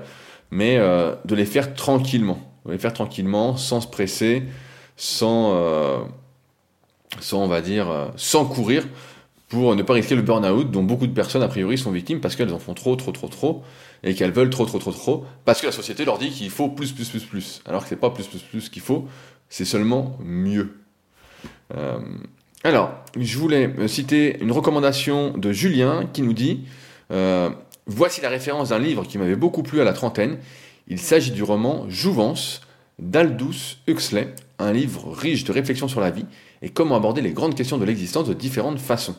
[0.51, 4.45] mais de les faire tranquillement, de les faire tranquillement, sans se presser,
[4.97, 6.09] sans,
[7.21, 8.87] sans on va dire, sans courir,
[9.49, 12.35] pour ne pas risquer le burn-out dont beaucoup de personnes a priori sont victimes parce
[12.35, 13.63] qu'elles en font trop, trop, trop, trop,
[14.03, 16.69] et qu'elles veulent trop, trop, trop, trop, parce que la société leur dit qu'il faut
[16.69, 19.07] plus, plus, plus, plus, alors que c'est pas plus, plus, plus qu'il faut,
[19.49, 20.77] c'est seulement mieux.
[21.77, 21.99] Euh,
[22.65, 26.65] alors, je voulais citer une recommandation de Julien qui nous dit
[27.13, 27.51] euh,
[27.87, 30.39] Voici la référence d'un livre qui m'avait beaucoup plu à la trentaine.
[30.89, 32.63] Il s'agit du roman Jouvence
[32.99, 36.27] d'Aldous Huxley, un livre riche de réflexions sur la vie
[36.63, 39.17] et comment aborder les grandes questions de l'existence de différentes façons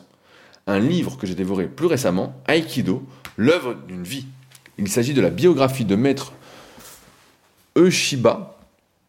[0.68, 3.02] un livre que j'ai dévoré plus récemment, Aikido,
[3.36, 4.26] l'œuvre d'une vie.
[4.76, 6.34] Il s'agit de la biographie de maître
[7.74, 8.58] Ushiba,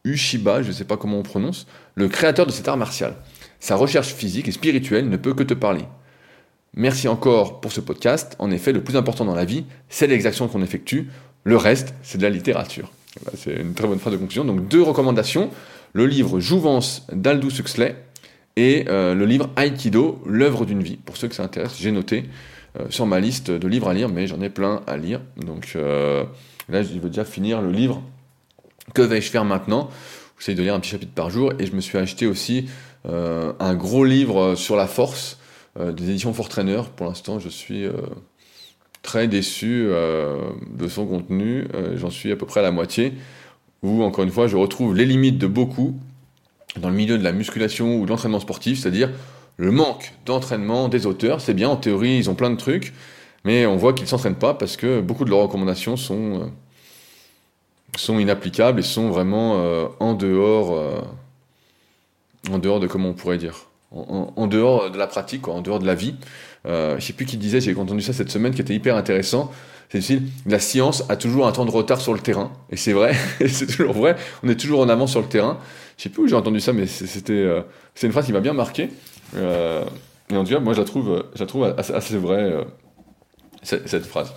[0.05, 3.15] Ushiba, je ne sais pas comment on prononce, le créateur de cet art martial.
[3.59, 5.83] Sa recherche physique et spirituelle ne peut que te parler.
[6.75, 8.35] Merci encore pour ce podcast.
[8.39, 11.09] En effet, le plus important dans la vie, c'est les actions qu'on effectue.
[11.43, 12.89] Le reste, c'est de la littérature.
[13.35, 14.45] C'est une très bonne phrase de conclusion.
[14.45, 15.49] Donc deux recommandations.
[15.93, 17.95] Le livre Jouvence d'Aldous Huxley
[18.55, 20.97] et euh, le livre Aikido, l'œuvre d'une vie.
[20.97, 22.25] Pour ceux que ça intéresse, j'ai noté
[22.79, 25.21] euh, sur ma liste de livres à lire, mais j'en ai plein à lire.
[25.37, 26.23] Donc euh,
[26.67, 28.03] là, je veux déjà finir le livre.
[28.93, 29.89] Que vais-je faire maintenant?
[30.37, 32.69] J'essaie de lire un petit chapitre par jour et je me suis acheté aussi
[33.05, 35.37] un gros livre sur la force
[35.77, 36.81] des éditions Fortrainer.
[36.95, 37.85] Pour l'instant, je suis
[39.01, 41.67] très déçu de son contenu.
[41.95, 43.13] J'en suis à peu près à la moitié.
[43.83, 45.95] Où, encore une fois, je retrouve les limites de beaucoup
[46.77, 49.09] dans le milieu de la musculation ou de l'entraînement sportif, c'est-à-dire
[49.57, 51.41] le manque d'entraînement des auteurs.
[51.41, 52.93] C'est bien, en théorie, ils ont plein de trucs,
[53.45, 56.51] mais on voit qu'ils ne s'entraînent pas parce que beaucoup de leurs recommandations sont,
[58.09, 59.55] euh, inapplicables et sont vraiment
[59.99, 61.01] en, dehors
[63.91, 66.15] de la pratique, en dehors de la vie.
[66.65, 69.51] Je ne sais plus qui disait, j'ai entendu ça cette semaine, qui était hyper intéressant.
[69.89, 70.29] C'est difficile.
[70.45, 73.15] La science a toujours un temps de retard sur le terrain, et c'est vrai,
[73.47, 74.15] c'est toujours vrai.
[74.43, 75.57] On est toujours en avance sur le terrain.
[75.97, 77.61] Je sais plus où j'ai entendu ça, mais c'était euh,
[77.95, 78.89] c'est une phrase qui m'a bien marqué.
[79.35, 79.83] Euh,
[80.29, 82.63] et en tout cas, moi, je la trouve, je la trouve assez, assez vraie, euh,
[83.63, 84.31] cette, phrase.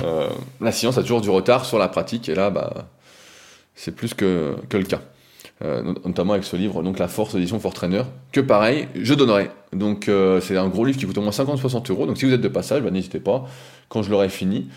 [0.00, 2.88] la science a toujours du retard sur la pratique, et là, bah,
[3.74, 5.02] c'est plus que, que le cas.
[5.60, 9.50] Notamment avec ce livre, donc La Force, édition Fortrainer, que pareil, je donnerai.
[9.72, 12.40] Donc c'est un gros livre qui coûte au moins 50-60 euros, donc si vous êtes
[12.40, 13.46] de passage, bah, n'hésitez pas,
[13.88, 14.68] quand je l'aurai fini,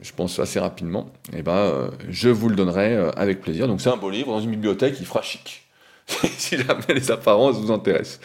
[0.00, 3.66] je pense assez rapidement, et eh ben, euh, je vous le donnerai euh, avec plaisir.
[3.66, 5.66] Donc c'est un beau livre dans une bibliothèque, il fera chic,
[6.06, 8.20] si jamais les apparences vous intéressent.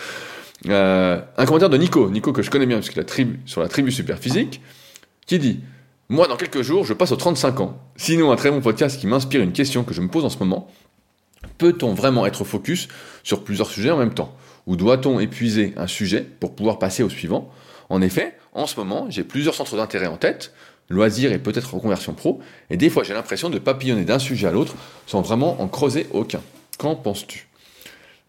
[0.67, 3.67] Euh, un commentaire de Nico, Nico que je connais bien, parce a tribu, sur la
[3.67, 4.61] tribu super physique,
[5.25, 5.61] qui dit
[6.09, 7.77] Moi, dans quelques jours, je passe aux 35 ans.
[7.95, 10.37] Sinon, un très bon podcast qui m'inspire une question que je me pose en ce
[10.37, 10.69] moment
[11.57, 12.87] peut-on vraiment être focus
[13.23, 14.35] sur plusieurs sujets en même temps?
[14.65, 17.51] Ou doit-on épuiser un sujet pour pouvoir passer au suivant?
[17.89, 20.53] En effet, en ce moment, j'ai plusieurs centres d'intérêt en tête,
[20.89, 22.39] loisir et peut-être reconversion pro.
[22.69, 26.07] Et des fois, j'ai l'impression de papillonner d'un sujet à l'autre sans vraiment en creuser
[26.11, 26.41] aucun.
[26.77, 27.47] Qu'en penses-tu?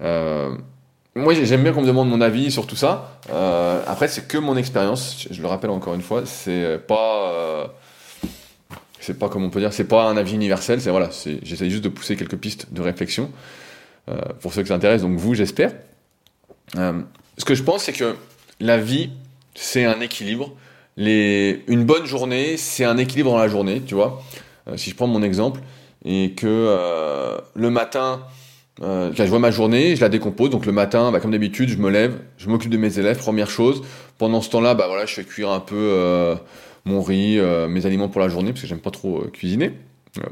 [0.01, 0.57] Euh,
[1.17, 3.21] Moi, j'aime bien qu'on me demande mon avis sur tout ça.
[3.31, 5.27] Euh, après, c'est que mon expérience.
[5.31, 7.33] Je le rappelle encore une fois, c'est pas.
[7.33, 7.67] Euh,
[9.01, 10.81] c'est pas comme on peut dire, c'est pas un avis universel.
[10.81, 11.11] C'est voilà,
[11.43, 13.31] j'essaie juste de pousser quelques pistes de réflexion
[14.41, 15.03] pour ceux que ça intéresse.
[15.03, 15.73] Donc vous, j'espère.
[16.75, 18.17] ce que je pense, c'est que
[18.61, 19.11] la vie,
[19.55, 20.55] c'est un équilibre
[20.97, 24.23] une bonne journée, c'est un équilibre dans la journée, tu vois.
[24.69, 25.61] Euh, si je prends mon exemple,
[26.05, 28.23] et que euh, le matin,
[28.83, 30.51] euh, je vois ma journée, je la décompose.
[30.51, 33.51] Donc le matin, bah, comme d'habitude, je me lève, je m'occupe de mes élèves, première
[33.51, 33.83] chose.
[34.19, 36.37] Pendant ce temps-là, bah, je fais cuire un peu
[36.85, 39.73] mon riz, mes aliments pour la journée, parce que j'aime pas trop cuisiner,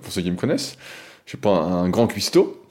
[0.02, 0.76] pour ceux qui me connaissent.
[1.24, 2.62] Je suis pas un grand cuistot.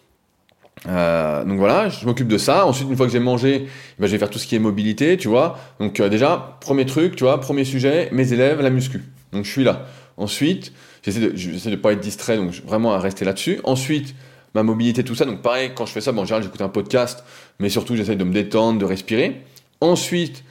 [0.87, 2.65] Euh, donc voilà, je m'occupe de ça.
[2.65, 3.67] Ensuite, une fois que j'ai mangé,
[3.99, 5.59] ben, je vais faire tout ce qui est mobilité, tu vois.
[5.79, 9.01] Donc euh, déjà, premier truc, premier sujet, mes élèves, la muscu.
[9.31, 9.85] Donc je suis là.
[10.17, 13.59] Ensuite, j'essaie de, de pas être distrait, donc vraiment à rester là-dessus.
[13.63, 14.15] Ensuite,
[14.53, 15.25] ma mobilité, tout ça.
[15.25, 17.23] Donc pareil, quand je fais ça, en général, j'écoute un podcast,
[17.59, 19.41] mais surtout, j'essaie de me détendre, de respirer.
[19.79, 20.43] Ensuite,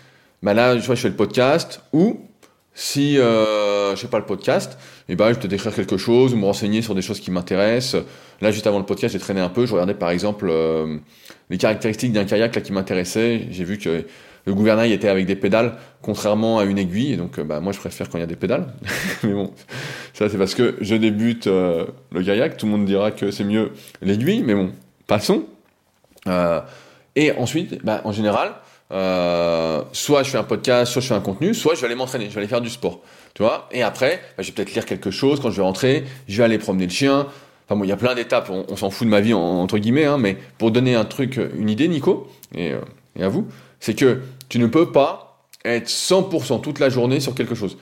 [0.42, 2.20] ben là, je, fais le podcast ou
[2.72, 6.32] si euh, je sais pas le podcast, eh ben, je vais te décrire quelque chose
[6.32, 8.02] ou me renseigner sur des choses qui m'intéressent.
[8.40, 9.66] Là, juste avant le podcast, j'ai traîné un peu.
[9.66, 10.96] Je regardais par exemple euh,
[11.50, 13.48] les caractéristiques d'un kayak qui m'intéressait.
[13.50, 14.06] J'ai vu que
[14.46, 17.12] le gouvernail était avec des pédales, contrairement à une aiguille.
[17.12, 18.66] Et donc, euh, bah, moi, je préfère quand il y a des pédales.
[19.22, 19.52] mais bon,
[20.14, 22.56] ça, c'est parce que je débute euh, le kayak.
[22.56, 23.72] Tout le monde dira que c'est mieux
[24.02, 24.70] l'aiguille, mais bon,
[25.06, 25.44] passons.
[27.16, 28.54] et ensuite, bah, en général,
[29.92, 32.26] soit je fais un podcast, soit je fais un contenu, soit je vais aller m'entraîner,
[32.26, 33.00] je vais aller faire du sport.
[33.34, 36.04] Tu vois Et après, bah, je vais peut-être lire quelque chose quand je vais rentrer,
[36.28, 37.26] je vais aller promener le chien.
[37.66, 40.04] Enfin bon, il y a plein d'étapes, on, s'en fout de ma vie entre guillemets,
[40.04, 42.26] hein, mais pour donner un truc, une idée, Nico,
[42.56, 42.80] euh,
[43.16, 43.46] et à vous,
[43.80, 47.76] c'est que tu ne peux pas être 100% toute la journée sur quelque chose.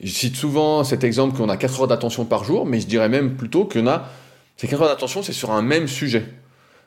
[0.00, 3.08] Je cite souvent cet exemple qu'on a 4 heures d'attention par jour, mais je dirais
[3.08, 4.08] même plutôt qu'on a
[4.56, 6.24] ces 4 heures d'attention, c'est sur un même sujet.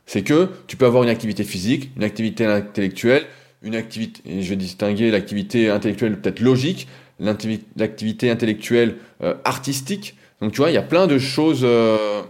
[0.06, 3.26] C'est que tu peux avoir une activité physique, une activité intellectuelle,
[3.62, 6.88] une activité, je vais distinguer l'activité intellectuelle peut-être logique,
[7.20, 10.18] l'activité intellectuelle euh, artistique.
[10.42, 12.24] Donc tu vois, il y a plein de choses euh,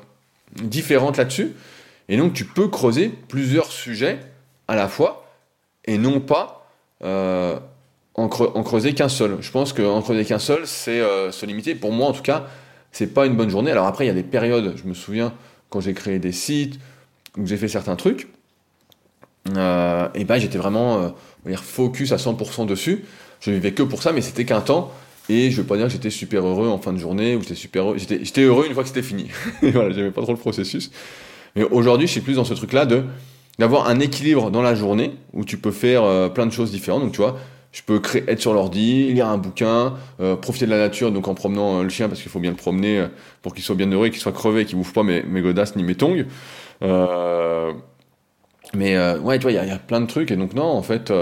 [0.61, 1.53] différentes là-dessus.
[2.09, 4.19] Et donc tu peux creuser plusieurs sujets
[4.67, 5.20] à la fois
[5.85, 6.67] et non pas
[7.03, 7.59] euh,
[8.15, 9.37] en, creuser qu'un seul.
[9.41, 11.75] Je pense qu'en creuser qu'un seul, c'est se limiter.
[11.75, 12.45] Pour moi, en tout cas,
[12.91, 13.71] c'est pas une bonne journée.
[13.71, 14.73] Alors après, il y a des périodes.
[14.75, 15.33] Je me souviens
[15.69, 16.79] quand j'ai créé des sites,
[17.37, 18.27] où j'ai fait certains trucs.
[19.47, 21.13] et ben j'étais vraiment
[21.55, 23.05] focus à 100% dessus.
[23.39, 24.91] Je vivais que pour ça, mais c'était qu'un temps.
[25.29, 27.55] Et je veux pas dire que j'étais super heureux en fin de journée ou j'étais
[27.55, 27.97] super heureux.
[27.97, 29.29] J'étais heureux une fois que c'était fini.
[29.61, 30.91] voilà, j'aimais pas trop le processus.
[31.55, 33.03] Mais aujourd'hui, je suis plus dans ce truc-là de
[33.61, 37.03] d'avoir un équilibre dans la journée où tu peux faire euh, plein de choses différentes.
[37.03, 37.37] Donc tu vois,
[37.71, 41.35] je peux être sur l'ordi, lire un bouquin, euh, profiter de la nature, donc en
[41.35, 43.05] promenant euh, le chien parce qu'il faut bien le promener
[43.43, 45.83] pour qu'il soit bien heureux, qu'il soit crevé, qu'il bouffe pas mes, mes godasses ni
[45.83, 46.25] mes tongs.
[48.73, 50.81] mais ouais, tu vois, il y, y, a plein de trucs et donc non, en
[50.81, 51.13] fait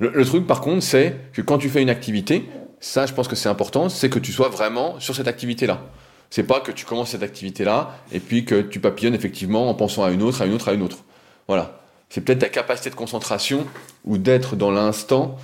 [0.00, 2.48] le, truc, par contre, c'est que quand tu fais une activité,
[2.80, 5.82] ça, je pense que c'est important, c'est que tu sois vraiment sur cette activité-là.
[6.30, 10.02] C'est pas que tu commences cette activité-là et puis que tu papillonnes effectivement en pensant
[10.02, 11.04] à une autre, à une autre, à une autre.
[11.48, 11.80] Voilà.
[12.08, 13.66] C'est peut-être ta capacité de concentration
[14.04, 15.36] ou d'être dans l'instant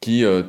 [0.00, 0.42] qui euh,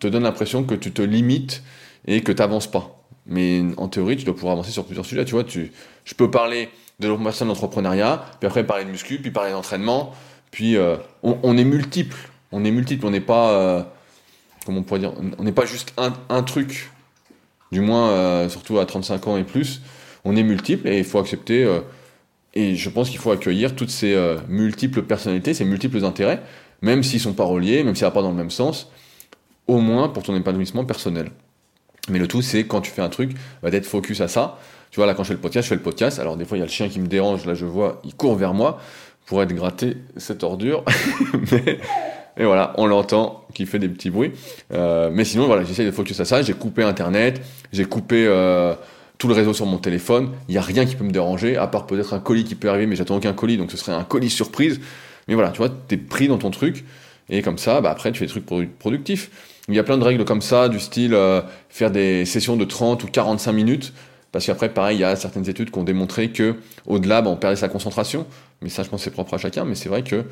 [0.00, 1.62] te donne l'impression que tu te limites
[2.06, 3.00] et que tu n'avances pas.
[3.26, 5.24] Mais en théorie, tu dois pouvoir avancer sur plusieurs sujets.
[5.24, 6.68] Tu vois, je peux parler
[7.00, 10.12] de l'entrepreneuriat, puis après parler de muscu, puis parler d'entraînement,
[10.50, 12.16] puis euh, on, est multiple
[12.52, 13.82] on est multiple, on n'est pas, euh,
[14.66, 16.90] comment on pourrait dire, on n'est pas juste un, truc,
[17.72, 19.80] du moins surtout à 35 ans et plus,
[20.24, 21.66] on est multiple et il faut accepter,
[22.54, 24.16] et je pense qu'il faut accueillir toutes ces
[24.48, 26.40] multiples personnalités, ces multiples intérêts,
[26.82, 28.90] même s'ils sont pas reliés, même s'ils ne pas dans le même sens,
[29.66, 31.30] au moins pour ton épanouissement personnel.
[32.08, 34.58] Mais le tout, c'est quand tu fais un truc, bah, d'être focus à ça.
[34.90, 36.18] Tu vois, là, quand je fais le podcast, je fais le podcast.
[36.18, 37.46] Alors, des fois, il y a le chien qui me dérange.
[37.46, 38.78] Là, je vois, il court vers moi
[39.26, 40.84] pour être gratté cette ordure.
[41.52, 41.78] mais,
[42.36, 44.32] et voilà, on l'entend qui fait des petits bruits.
[44.72, 46.42] Euh, mais sinon, voilà, j'essaie de focus à ça.
[46.42, 47.40] J'ai coupé Internet,
[47.72, 48.74] j'ai coupé euh,
[49.24, 50.32] tout le réseau sur mon téléphone.
[50.48, 52.68] Il n'y a rien qui peut me déranger, à part peut-être un colis qui peut
[52.68, 54.82] arriver, mais j'attends aucun colis, donc ce serait un colis surprise.
[55.28, 56.84] Mais voilà, tu vois, tu es pris dans ton truc.
[57.30, 58.44] Et comme ça, bah, après, tu fais des trucs
[58.78, 59.30] productifs.
[59.68, 62.66] Il y a plein de règles comme ça, du style euh, faire des sessions de
[62.66, 63.94] 30 ou 45 minutes.
[64.30, 66.56] Parce qu'après, pareil, il y a certaines études qui ont démontré que
[66.86, 68.26] au-delà, bah, on perdait sa concentration.
[68.60, 69.64] Mais ça, je pense, c'est propre à chacun.
[69.64, 70.22] Mais c'est vrai que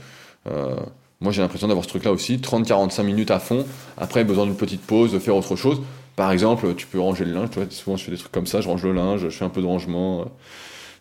[1.22, 3.64] moi, j'ai l'impression d'avoir ce truc-là aussi, 30-45 minutes à fond,
[3.96, 5.80] après, besoin d'une petite pause, de faire autre chose.
[6.16, 8.60] Par exemple, tu peux ranger le linge, tu souvent je fais des trucs comme ça,
[8.60, 10.24] je range le linge, je fais un peu de rangement, euh,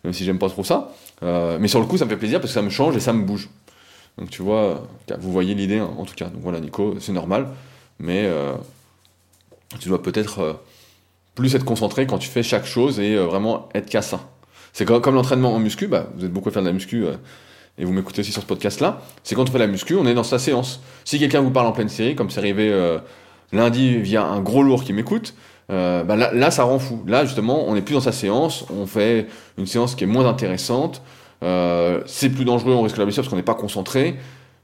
[0.04, 0.92] même si j'aime pas trop ça.
[1.22, 3.00] Euh, mais sur le coup, ça me fait plaisir parce que ça me change et
[3.00, 3.50] ça me bouge.
[4.18, 4.86] Donc tu vois,
[5.18, 6.26] vous voyez l'idée hein, en tout cas.
[6.26, 7.48] Donc voilà, Nico, c'est normal,
[7.98, 8.52] mais euh,
[9.80, 10.60] tu dois peut-être
[11.34, 14.28] plus être concentré quand tu fais chaque chose et vraiment être qu'à ça.
[14.72, 17.06] C'est comme, l'entraînement en muscu, bah, vous êtes beaucoup à faire de la muscu
[17.78, 20.14] et vous m'écoutez aussi sur ce podcast-là, c'est quand on fait la muscu, on est
[20.14, 20.80] dans sa séance.
[21.04, 22.98] Si quelqu'un vous parle en pleine série, comme c'est arrivé euh,
[23.52, 25.34] lundi via un gros lourd qui m'écoute,
[25.70, 27.02] euh, bah là, ça rend fou.
[27.06, 29.26] Là, justement, on n'est plus dans sa séance, on fait
[29.58, 31.02] une séance qui est moins intéressante,
[31.42, 34.16] euh, c'est plus dangereux, on risque la blessure parce qu'on n'est pas concentré.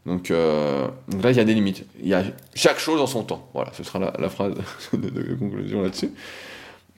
[0.07, 1.85] Donc, là, il y a des limites.
[2.01, 2.23] Il y a
[2.55, 3.47] chaque chose en son temps.
[3.53, 4.55] Voilà, ce sera la, phrase
[4.95, 6.13] de, conclusion là-dessus.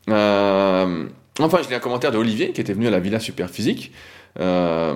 [0.06, 3.92] enfin, j'ai un commentaire de Olivier qui était venu à la Villa Superphysique.
[4.38, 4.94] Euh,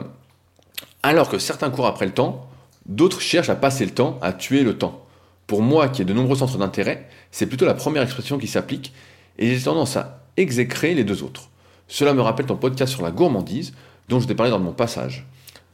[1.03, 2.47] alors que certains courent après le temps,
[2.87, 5.04] d'autres cherchent à passer le temps, à tuer le temps.
[5.47, 8.93] Pour moi, qui ai de nombreux centres d'intérêt, c'est plutôt la première expression qui s'applique,
[9.39, 11.51] et j'ai tendance à exécrer les deux autres.
[11.89, 13.75] Cela me rappelle ton podcast sur la gourmandise,
[14.09, 15.27] dont je t'ai parlé dans mon passage.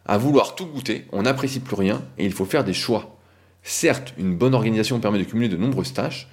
[0.07, 3.17] À vouloir tout goûter, on n'apprécie plus rien, et il faut faire des choix.
[3.63, 6.29] Certes, une bonne organisation permet de cumuler de nombreuses tâches,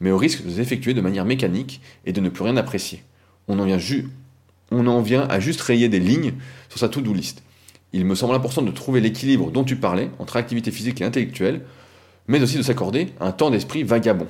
[0.00, 3.02] mais au risque de les effectuer de manière mécanique et de ne plus rien apprécier.
[3.48, 6.34] On en vient, à juste rayer des lignes
[6.68, 7.42] sur sa to-do list
[7.92, 11.62] il me semble important de trouver l'équilibre dont tu parlais entre activité physique et intellectuelle,
[12.26, 14.26] mais aussi de s'accorder un temps d'esprit vagabond.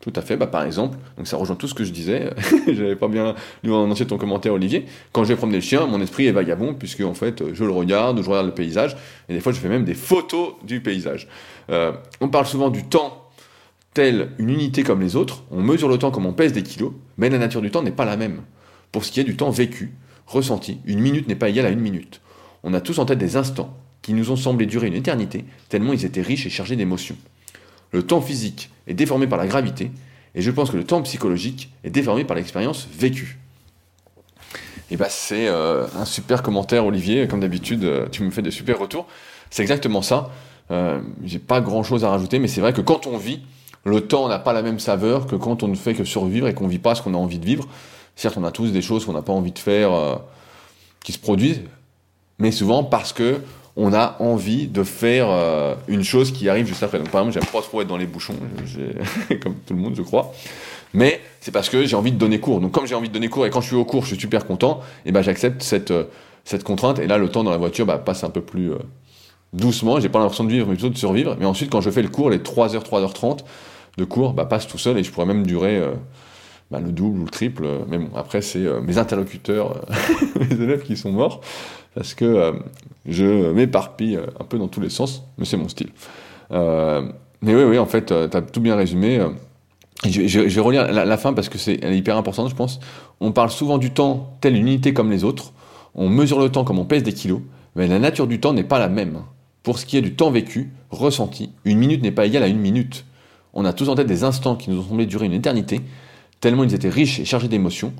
[0.00, 2.30] Tout à fait, bah par exemple, donc ça rejoint tout ce que je disais,
[2.66, 5.84] j'avais pas bien lu en entier ton commentaire Olivier, quand je vais promener le chien,
[5.86, 8.96] mon esprit est vagabond, puisque en fait je le regarde, ou je regarde le paysage,
[9.28, 11.28] et des fois je fais même des photos du paysage.
[11.70, 13.28] Euh, on parle souvent du temps
[13.92, 16.92] tel une unité comme les autres, on mesure le temps comme on pèse des kilos,
[17.18, 18.40] mais la nature du temps n'est pas la même.
[18.92, 19.92] Pour ce qui est du temps vécu,
[20.26, 22.22] ressenti, une minute n'est pas égale à une minute
[22.62, 23.76] on a tous en tête des instants
[24.10, 27.14] qui nous ont semblé durer une éternité, tellement ils étaient riches et chargés d'émotions.
[27.92, 29.92] Le temps physique est déformé par la gravité,
[30.34, 33.38] et je pense que le temps psychologique est déformé par l'expérience vécue.
[34.90, 38.50] Et bah c'est euh, un super commentaire Olivier, comme d'habitude, euh, tu me fais des
[38.50, 39.06] super retours.
[39.48, 40.30] C'est exactement ça.
[41.22, 43.42] j'ai pas grand chose à rajouter, mais c'est vrai que quand on vit,
[43.84, 46.54] le temps n'a pas la même saveur que quand on ne fait que survivre et
[46.54, 47.68] qu'on vit pas ce qu'on a envie de vivre.
[48.16, 50.16] Certes, on a tous des choses qu'on n'a pas envie de faire euh,
[51.04, 51.62] qui se produisent,
[52.40, 53.40] mais souvent parce que
[53.76, 56.98] on a envie de faire euh, une chose qui arrive juste après.
[56.98, 58.34] Donc, par exemple, j'aime pas trop être dans les bouchons,
[59.42, 60.32] comme tout le monde, je crois.
[60.92, 62.60] Mais c'est parce que j'ai envie de donner cours.
[62.60, 64.20] Donc, comme j'ai envie de donner cours et quand je suis au cours, je suis
[64.20, 66.04] super content, et ben j'accepte cette, euh,
[66.44, 66.98] cette contrainte.
[66.98, 68.72] Et là, le temps dans la voiture bah, passe un peu plus
[69.52, 70.00] doucement.
[70.00, 71.36] J'ai pas l'impression de vivre, mais plutôt de survivre.
[71.38, 73.40] Mais ensuite, quand je fais le cours, les 3h, 3h30
[73.98, 75.80] de cours, bah, passent tout seul et je pourrais même durer
[76.70, 77.66] bah, le double ou le triple.
[77.88, 81.40] Mais bon, après, c'est euh, mes interlocuteurs, euh, mes élèves qui sont morts,
[81.94, 82.52] parce que euh,
[83.06, 85.90] je m'éparpille un peu dans tous les sens, mais c'est mon style.
[86.50, 89.20] mais oui, oui, en fait, tu as tout bien résumé.
[90.04, 92.80] Je, je, vais relire la, fin parce que c'est hyper importante, je pense.
[93.20, 95.52] On parle souvent du temps telle une unité comme les autres.
[95.94, 97.40] On mesure le temps comme on pèse des kilos,
[97.76, 99.22] mais la nature du temps n'est pas la même.
[99.62, 102.58] Pour ce qui est du temps vécu, ressenti, une minute n'est pas égale à une
[102.58, 103.04] minute.
[103.52, 105.80] On a tous en tête des instants qui nous ont semblé durer une éternité,
[106.40, 107.92] tellement ils étaient riches et chargés d'émotions,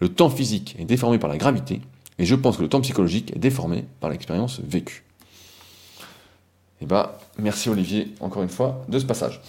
[0.00, 1.80] le temps physique est déformé par la gravité,
[2.18, 5.04] et je pense que le temps psychologique est déformé par l'expérience vécue.
[6.80, 9.40] Eh bah, merci Olivier, encore une fois, de ce passage,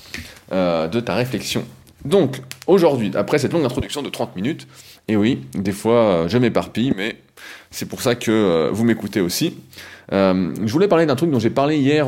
[0.51, 1.63] euh, de ta réflexion.
[2.05, 4.67] Donc, aujourd'hui, après cette longue introduction de 30 minutes,
[5.07, 7.17] et oui, des fois, euh, je m'éparpille, mais
[7.71, 9.57] c'est pour ça que euh, vous m'écoutez aussi.
[10.11, 12.07] je voulais parler d'un truc dont j'ai parlé hier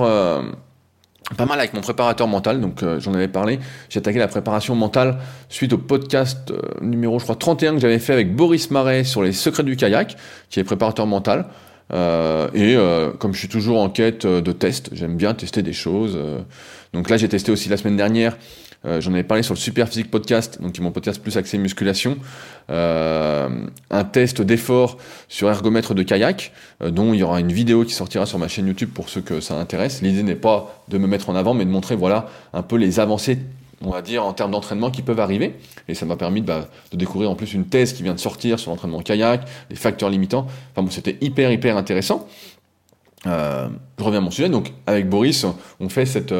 [1.37, 3.59] pas mal avec mon préparateur mental, donc euh, j'en avais parlé.
[3.89, 5.17] J'ai attaqué la préparation mentale
[5.49, 9.21] suite au podcast euh, numéro, je crois, 31 que j'avais fait avec Boris Marais sur
[9.21, 10.17] les secrets du kayak,
[10.49, 11.45] qui est préparateur mental.
[11.93, 12.77] Euh, et
[13.19, 16.17] comme je suis toujours en quête de tests, j'aime bien tester des choses.
[16.93, 18.37] donc là, j'ai testé aussi la semaine dernière
[18.83, 21.37] euh, j'en avais parlé sur le Super Physique Podcast, donc qui est mon podcast plus
[21.37, 22.17] axé musculation.
[22.71, 23.49] Euh,
[23.91, 27.93] un test d'effort sur ergomètre de kayak, euh, dont il y aura une vidéo qui
[27.93, 30.01] sortira sur ma chaîne YouTube pour ceux que ça intéresse.
[30.01, 32.99] L'idée n'est pas de me mettre en avant, mais de montrer voilà un peu les
[32.99, 33.39] avancées
[33.83, 35.55] on va dire, en termes d'entraînement qui peuvent arriver.
[35.87, 38.59] Et ça m'a permis bah, de découvrir en plus une thèse qui vient de sortir
[38.59, 39.41] sur l'entraînement kayak,
[39.71, 40.45] les facteurs limitants.
[40.71, 42.27] Enfin bon, c'était hyper, hyper intéressant.
[43.25, 44.49] je reviens à mon sujet.
[44.49, 45.47] Donc, avec Boris,
[45.79, 46.31] on fait cette,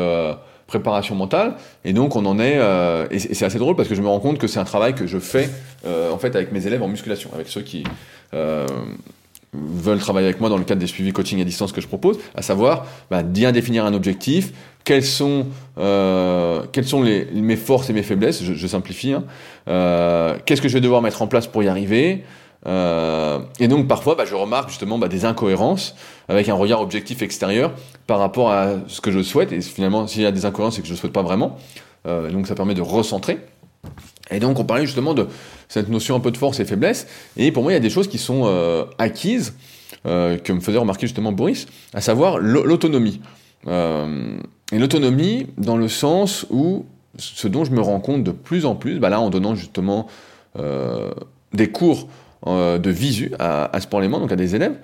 [0.71, 1.55] préparation mentale.
[1.83, 4.19] Et donc on en est, euh, et c'est assez drôle parce que je me rends
[4.19, 5.49] compte que c'est un travail que je fais
[5.85, 7.83] euh, en fait avec mes élèves en musculation, avec ceux qui
[8.33, 8.65] euh,
[9.53, 12.19] veulent travailler avec moi dans le cadre des suivis coaching à distance que je propose,
[12.35, 14.53] à savoir bah, bien définir un objectif,
[14.85, 19.23] quelles sont, sont les, mes forces et mes faiblesses, je, simplifie, hein.
[20.45, 22.23] qu'est-ce que je vais devoir mettre en place pour y arriver,
[22.67, 25.95] euh, et donc parfois, bah, je remarque justement bah, des incohérences
[26.27, 27.73] avec un regard objectif extérieur
[28.07, 29.51] par rapport à ce que je souhaite.
[29.51, 31.57] Et finalement, s'il y a des incohérences, c'est que je ne souhaite pas vraiment.
[32.07, 33.39] Euh, donc ça permet de recentrer.
[34.29, 35.27] Et donc on parlait justement de
[35.67, 37.07] cette notion un peu de force et faiblesse.
[37.35, 39.55] Et pour moi, il y a des choses qui sont euh, acquises,
[40.03, 43.21] que me faisait remarquer justement Boris, à savoir l'autonomie.
[43.67, 46.85] et l'autonomie dans le sens où
[47.17, 50.07] ce dont je me rends compte de plus en plus, bah là en donnant justement
[51.53, 52.07] des cours
[52.45, 54.77] de visu à, à Sport donc à des élèves.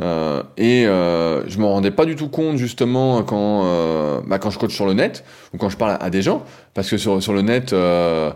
[0.00, 4.50] Euh, et euh, je me rendais pas du tout compte justement quand, euh, bah, quand
[4.50, 6.44] je coach sur le net ou quand je parle à, des gens,
[6.74, 8.30] parce que sur, sur le net, euh,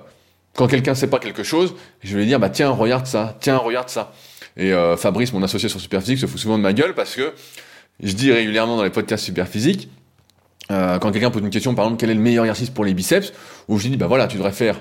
[0.54, 3.56] quand quelqu'un sait pas quelque chose, je vais lui dire bah tiens regarde ça, tiens
[3.56, 4.12] regarde ça.
[4.56, 7.32] Et Fabrice, mon associé sur Superphysique, se fout souvent de ma gueule parce que
[8.00, 9.88] je dis régulièrement dans les podcasts Superphysique,
[10.68, 13.32] quand quelqu'un pose une question, par exemple, quel est le meilleur exercice pour les biceps,
[13.66, 14.80] où je dis bah voilà, tu devrais faire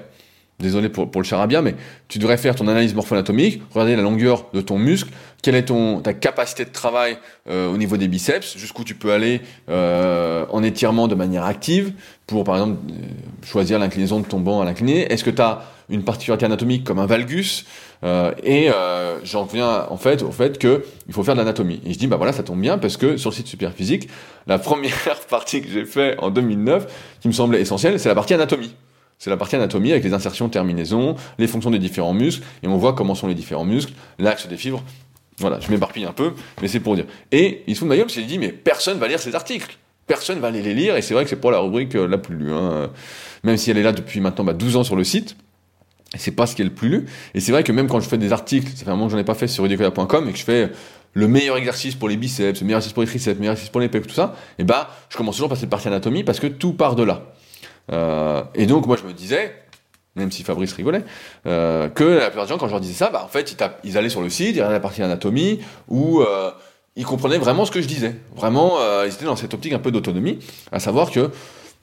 [0.59, 1.75] désolé pour, le charabia, mais
[2.07, 5.11] tu devrais faire ton analyse morpho-anatomique, regarder la longueur de ton muscle,
[5.41, 7.17] quelle est ton, ta capacité de travail
[7.49, 11.93] euh, au niveau des biceps, jusqu'où tu peux aller euh, en étirement de manière active,
[12.27, 12.93] pour par exemple euh,
[13.45, 15.11] choisir l'inclinaison de ton banc à l'incliné.
[15.11, 17.65] Est-ce que tu as une particularité anatomique comme un valgus
[18.43, 18.69] Et
[19.23, 21.81] j'en viens en fait au fait que il faut faire de l'anatomie.
[21.85, 24.07] Et je dis bah voilà, ça tombe bien parce que sur le site Superphysique,
[24.47, 26.87] la première partie que j'ai fait en 2009,
[27.19, 28.73] qui me semblait essentielle, c'est la partie anatomie.
[29.23, 32.75] C'est la partie anatomie avec les insertions terminaisons, les fonctions des différents muscles, et on
[32.75, 34.83] voit comment sont les différents muscles, l'axe des fibres.
[35.37, 37.05] Voilà, je m'éparpille un peu, mais c'est pour dire.
[37.31, 39.77] Et il se fout de ma dit, mais personne va lire ces articles.
[40.07, 42.17] Personne va aller les lire, et c'est vrai que c'est pas la rubrique euh, la
[42.17, 42.51] plus lue.
[42.51, 42.91] Hein.
[43.45, 45.37] Même si elle est là depuis maintenant bah, 12 ans sur le site,
[46.17, 47.05] c'est pas ce qui est le plus lu.
[47.33, 49.13] Et c'est vrai que même quand je fais des articles, ça fait un moment que
[49.13, 50.69] j'en ai pas fait sur rudicola.com, et que je fais
[51.13, 53.71] le meilleur exercice pour les biceps, le meilleur exercice pour les triceps, le meilleur exercice
[53.71, 56.41] pour les pecs, tout ça, et bah, je commence toujours par cette partie anatomie parce
[56.41, 57.33] que tout part de là.
[57.91, 59.53] Euh, et donc, moi, je me disais,
[60.15, 61.03] même si Fabrice rigolait,
[61.45, 63.97] euh, que la plupart des gens, quand je leur disais ça, bah, en fait, ils,
[63.97, 66.51] allaient sur le site, ils regardaient la partie anatomie, où euh,
[66.95, 68.15] ils comprenaient vraiment ce que je disais.
[68.35, 70.39] Vraiment, ils étaient dans cette optique un peu d'autonomie,
[70.71, 71.31] à savoir que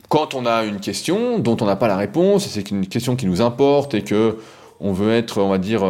[0.09, 3.27] quand on a une question dont on n'a pas la réponse, c'est une question qui
[3.27, 4.39] nous importe et que
[4.81, 5.85] on veut être, on va dire,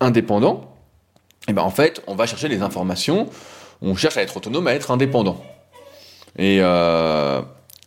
[0.00, 0.74] indépendant,
[1.48, 3.28] et ben en fait, on va chercher les informations,
[3.82, 5.40] on cherche à être autonome, à être indépendant.
[6.38, 6.60] Et,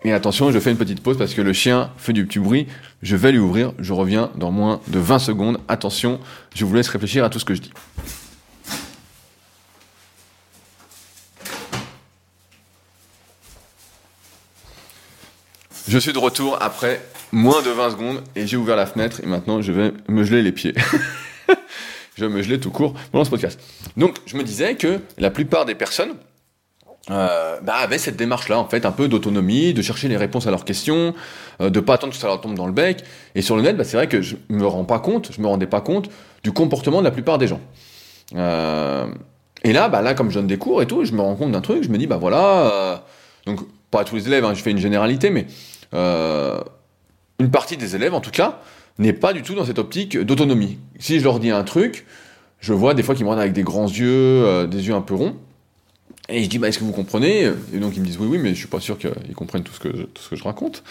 [0.03, 2.67] et attention, je fais une petite pause parce que le chien fait du petit bruit.
[3.01, 3.73] Je vais lui ouvrir.
[3.79, 5.57] Je reviens dans moins de 20 secondes.
[5.67, 6.19] Attention,
[6.53, 7.71] je vous laisse réfléchir à tout ce que je dis.
[15.87, 19.25] Je suis de retour après moins de 20 secondes et j'ai ouvert la fenêtre et
[19.25, 20.75] maintenant je vais me geler les pieds.
[22.15, 23.59] je vais me geler tout court pendant ce podcast.
[23.95, 26.15] Donc je me disais que la plupart des personnes
[27.09, 30.51] euh, bah, avaient cette démarche-là, en fait, un peu d'autonomie, de chercher les réponses à
[30.51, 31.13] leurs questions,
[31.61, 33.03] euh, de pas attendre que ça leur tombe dans le bec.
[33.35, 35.47] Et sur le net, bah, c'est vrai que je me rends pas compte, je me
[35.47, 36.09] rendais pas compte
[36.43, 37.61] du comportement de la plupart des gens.
[38.35, 39.07] Euh,
[39.63, 41.51] et là, bah, là, comme je donne des cours et tout, je me rends compte
[41.51, 42.95] d'un truc, je me dis, bah voilà, euh,
[43.45, 45.47] donc pas à tous les élèves, hein, je fais une généralité, mais
[45.93, 46.59] euh,
[47.39, 48.59] une partie des élèves, en tout cas,
[48.99, 50.79] n'est pas du tout dans cette optique d'autonomie.
[50.99, 52.05] Si je leur dis un truc,
[52.59, 55.01] je vois des fois qu'ils me regardent avec des grands yeux, euh, des yeux un
[55.01, 55.35] peu ronds,
[56.29, 57.51] et je dis, bah, est-ce que vous comprenez?
[57.73, 59.73] Et donc ils me disent, oui, oui, mais je suis pas sûr qu'ils comprennent tout
[59.73, 60.83] ce que je, tout ce que je raconte.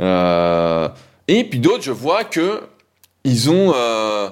[0.00, 0.88] Euh,
[1.28, 2.62] et puis d'autres, je vois que
[3.24, 4.30] ils ont, euh,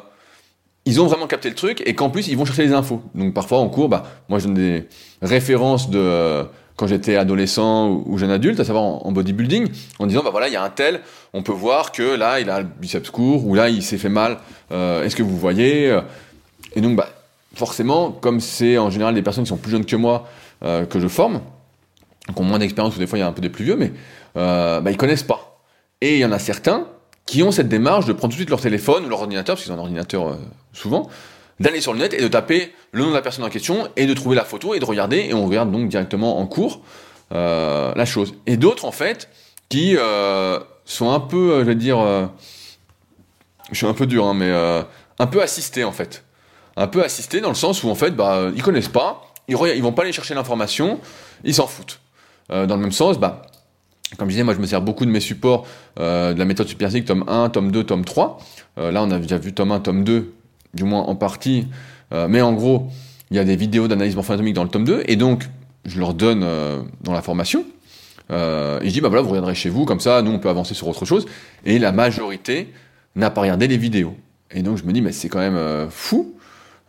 [0.87, 3.03] ils ont vraiment capté le truc et qu'en plus, ils vont chercher les infos.
[3.15, 4.89] Donc parfois, en cours, bah, moi, je donne des
[5.21, 6.47] références de
[6.77, 9.69] quand j'étais adolescent ou, jeune adulte, à savoir en, en bodybuilding,
[9.99, 11.01] en disant, bah voilà, il y a un tel,
[11.33, 14.09] on peut voir que là, il a le biceps court, ou là, il s'est fait
[14.09, 14.39] mal.
[14.71, 15.99] Euh, Est-ce que vous voyez?
[16.77, 17.09] Et donc, bah,
[17.59, 20.27] forcément, comme c'est en général des personnes qui sont plus jeunes que moi
[20.65, 21.41] euh, que je forme,
[22.35, 23.77] qui ont moins d'expérience, ou des fois il y a un peu des plus vieux,
[23.77, 23.93] mais
[24.37, 25.61] euh, bah, ils connaissent pas.
[26.01, 26.87] Et il y en a certains
[27.27, 29.65] qui ont cette démarche de prendre tout de suite leur téléphone ou leur ordinateur, parce
[29.65, 30.37] qu'ils ont un ordinateur euh,
[30.73, 31.09] souvent,
[31.61, 34.07] d'aller sur le net et de taper le nom de la personne en question et
[34.07, 36.81] de trouver la photo et de regarder, et on regarde donc directement en cours
[37.33, 38.35] euh, la chose.
[38.47, 39.29] Et d'autres, en fait,
[39.69, 39.97] qui
[40.87, 41.99] sont un peu, je vais dire,
[43.71, 44.51] je suis un peu dur, hein, mais
[45.19, 46.25] un peu assistés, en fait.
[46.79, 49.83] Un peu assistés dans le sens où, en fait, bah, ils connaissent pas, ils, ils
[49.83, 51.01] vont pas aller chercher l'information,
[51.45, 52.01] ils s'en foutent.
[52.51, 53.43] Euh, dans le même sens, bah,
[54.17, 55.67] comme je disais, moi je me sers beaucoup de mes supports
[56.01, 58.39] euh, de la méthode Superphysique, tome 1, tome 2, tome 3.
[58.79, 60.33] Euh, là, on a déjà vu tome 1, tome 2,
[60.75, 61.67] du moins en partie.
[62.11, 62.89] Mais en gros,
[63.31, 65.03] il y a des vidéos d'analyse morpho-anatomique dans le tome 2.
[65.09, 65.47] Et donc,
[65.85, 66.41] je leur donne
[67.03, 67.67] dans la formation.
[68.31, 70.73] Et je dis, bah voilà, vous regarderez chez vous, comme ça, nous, on peut avancer
[70.73, 71.27] sur autre chose.
[71.67, 72.73] Et la majorité
[73.15, 74.17] n'a pas regardé les vidéos.
[74.51, 76.35] Et donc, je me dis, mais c'est quand même fou.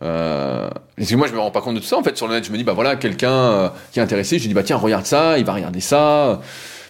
[0.02, 1.98] Euh, parce que moi, je me rends pas compte de tout ça.
[1.98, 4.38] En fait, sur le net, je me dis, bah voilà, quelqu'un euh, qui est intéressé,
[4.38, 6.40] je dis, bah tiens, regarde ça, il va regarder ça.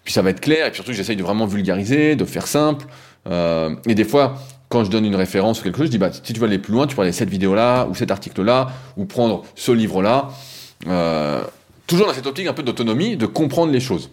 [0.05, 0.67] Puis ça va être clair.
[0.67, 2.87] Et puis surtout, j'essaye de vraiment vulgariser, de faire simple.
[3.29, 4.37] Euh, et des fois,
[4.69, 6.59] quand je donne une référence ou quelque chose, je dis, bah si tu veux aller
[6.59, 10.29] plus loin, tu peux aller cette vidéo-là, ou cet article-là, ou prendre ce livre-là.
[10.87, 11.43] Euh,
[11.87, 14.11] toujours dans cette optique un peu d'autonomie, de comprendre les choses.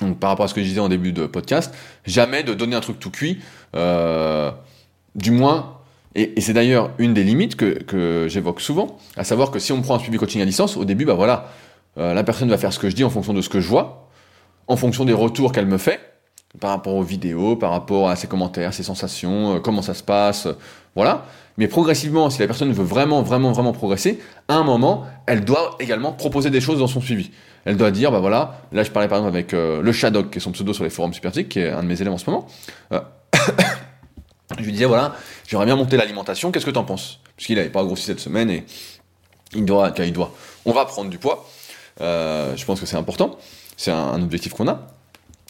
[0.00, 1.74] Donc, par rapport à ce que je disais en début de podcast,
[2.04, 3.38] jamais de donner un truc tout cuit,
[3.74, 4.50] euh,
[5.14, 5.75] du moins,
[6.16, 9.82] et, c'est d'ailleurs une des limites que, que j'évoque souvent, à savoir que si on
[9.82, 11.50] prend un suivi coaching à distance, au début, bah voilà,
[11.98, 13.68] euh, la personne va faire ce que je dis en fonction de ce que je
[13.68, 14.08] vois,
[14.66, 16.00] en fonction des retours qu'elle me fait,
[16.58, 20.02] par rapport aux vidéos, par rapport à ses commentaires, ses sensations, euh, comment ça se
[20.02, 20.52] passe, euh,
[20.94, 21.26] voilà.
[21.58, 25.76] Mais progressivement, si la personne veut vraiment, vraiment, vraiment progresser, à un moment, elle doit
[25.80, 27.30] également proposer des choses dans son suivi.
[27.64, 30.38] Elle doit dire, bah voilà, là je parlais par exemple avec euh, le Shadok, qui
[30.38, 32.30] est son pseudo sur les forums Superphysique, qui est un de mes élèves en ce
[32.30, 32.46] moment.
[34.58, 35.14] Je lui disais, voilà,
[35.46, 37.20] j'aimerais bien monter l'alimentation, qu'est-ce que t'en penses?
[37.36, 38.64] Puisqu'il n'avait pas grossi cette semaine et
[39.54, 40.34] il doit, il doit.
[40.64, 41.48] On va prendre du poids.
[42.00, 43.38] Euh, je pense que c'est important.
[43.76, 44.86] C'est un, un objectif qu'on a.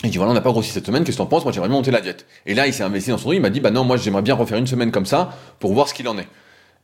[0.05, 1.45] Il dit voilà, on n'a pas grossi cette semaine, qu'est-ce que t'en penses?
[1.45, 2.27] Moi j'aimerais bien monter la diète.
[2.45, 4.23] Et là il s'est investi dans son truc, il m'a dit bah non, moi j'aimerais
[4.23, 6.29] bien refaire une semaine comme ça pour voir ce qu'il en est.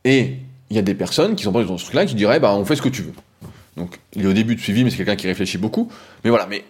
[0.04, 0.38] Et
[0.70, 2.64] il y a des personnes qui sont pas dans ce truc-là qui diraient bah on
[2.64, 3.12] fait ce que tu veux.
[3.76, 5.92] Donc il est au début de suivi, mais c'est quelqu'un qui réfléchit beaucoup.
[6.24, 6.64] Mais voilà, mais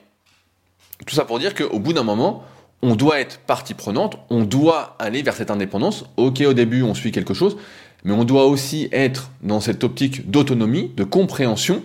[1.07, 2.43] tout ça pour dire qu'au bout d'un moment,
[2.83, 6.05] on doit être partie prenante, on doit aller vers cette indépendance.
[6.17, 7.57] Ok, au début on suit quelque chose,
[8.05, 11.83] mais on doit aussi être dans cette optique d'autonomie, de compréhension.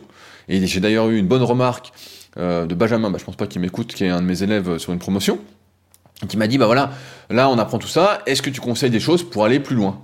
[0.49, 1.91] Et j'ai d'ailleurs eu une bonne remarque
[2.37, 4.77] euh, de Benjamin, bah, je pense pas qu'il m'écoute, qui est un de mes élèves
[4.77, 5.39] sur une promotion,
[6.27, 6.91] qui m'a dit, bah voilà,
[7.29, 10.01] là on apprend tout ça, est-ce que tu conseilles des choses pour aller plus loin?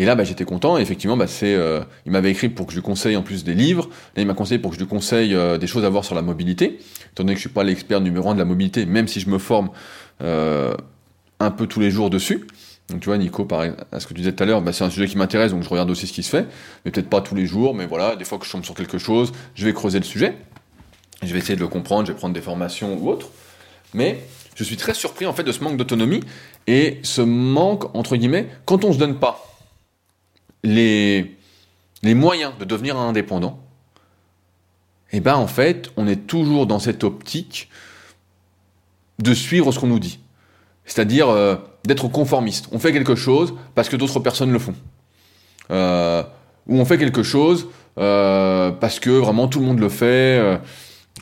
[0.00, 2.82] Et là, bah, j'étais content, effectivement, bah, euh, il m'avait écrit pour que je lui
[2.82, 5.58] conseille en plus des livres, là il m'a conseillé pour que je lui conseille euh,
[5.58, 6.78] des choses à voir sur la mobilité,
[7.12, 9.28] étant donné que je suis pas l'expert numéro un de la mobilité, même si je
[9.28, 9.68] me forme
[10.22, 10.74] euh,
[11.38, 12.46] un peu tous les jours dessus.
[12.88, 14.84] Donc tu vois, Nico, pareil, à ce que tu disais tout à l'heure, bah, c'est
[14.84, 16.46] un sujet qui m'intéresse, donc je regarde aussi ce qui se fait,
[16.86, 18.96] mais peut-être pas tous les jours, mais voilà, des fois que je tombe sur quelque
[18.96, 20.34] chose, je vais creuser le sujet.
[21.22, 23.28] Je vais essayer de le comprendre, je vais prendre des formations ou autres.
[23.92, 24.18] Mais
[24.54, 26.22] je suis très surpris en fait de ce manque d'autonomie
[26.66, 29.49] et ce manque, entre guillemets, quand on se donne pas
[30.62, 31.36] les,
[32.02, 33.60] les moyens de devenir indépendant,
[35.12, 37.68] et ben en fait, on est toujours dans cette optique
[39.18, 40.20] de suivre ce qu'on nous dit.
[40.84, 42.68] C'est-à-dire euh, d'être conformiste.
[42.72, 44.74] On fait quelque chose parce que d'autres personnes le font.
[45.70, 46.22] Euh,
[46.66, 50.60] ou on fait quelque chose euh, parce que vraiment tout le monde le fait.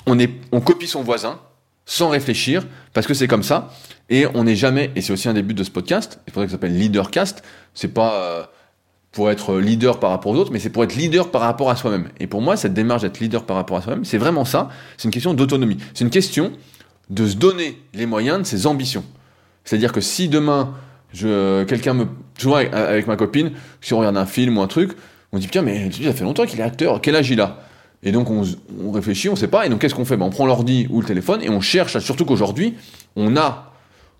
[0.06, 1.40] on, est, on copie son voisin
[1.86, 3.72] sans réfléchir, parce que c'est comme ça,
[4.10, 6.42] et on n'est jamais, et c'est aussi un des buts de ce podcast, c'est pour
[6.42, 8.50] ça que ça s'appelle Leadercast, c'est pas
[9.12, 11.76] pour être leader par rapport aux autres, mais c'est pour être leader par rapport à
[11.76, 12.08] soi-même.
[12.20, 15.04] Et pour moi, cette démarche d'être leader par rapport à soi-même, c'est vraiment ça, c'est
[15.04, 16.52] une question d'autonomie, c'est une question
[17.10, 19.04] de se donner les moyens de ses ambitions.
[19.64, 20.74] C'est-à-dire que si demain,
[21.12, 22.06] je, quelqu'un me,
[22.38, 24.92] souvent avec, ma copine, si on regarde un film ou un truc,
[25.32, 27.62] on dit putain mais ça fait longtemps qu'il est acteur, quel âge il a?
[28.02, 28.44] Et donc on,
[28.92, 30.16] réfléchit, on sait pas, et donc qu'est-ce qu'on fait?
[30.16, 32.74] Ben, On prend l'ordi ou le téléphone et on cherche, surtout qu'aujourd'hui,
[33.16, 33.72] on a,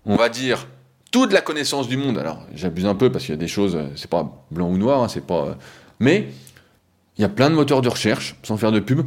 [0.05, 0.67] on va dire,
[1.11, 2.17] toute la connaissance du monde.
[2.17, 5.03] Alors j'abuse un peu parce qu'il y a des choses, c'est pas blanc ou noir,
[5.03, 5.57] hein, c'est pas,
[5.99, 6.29] mais
[7.17, 9.01] il y a plein de moteurs de recherche, sans faire de pub.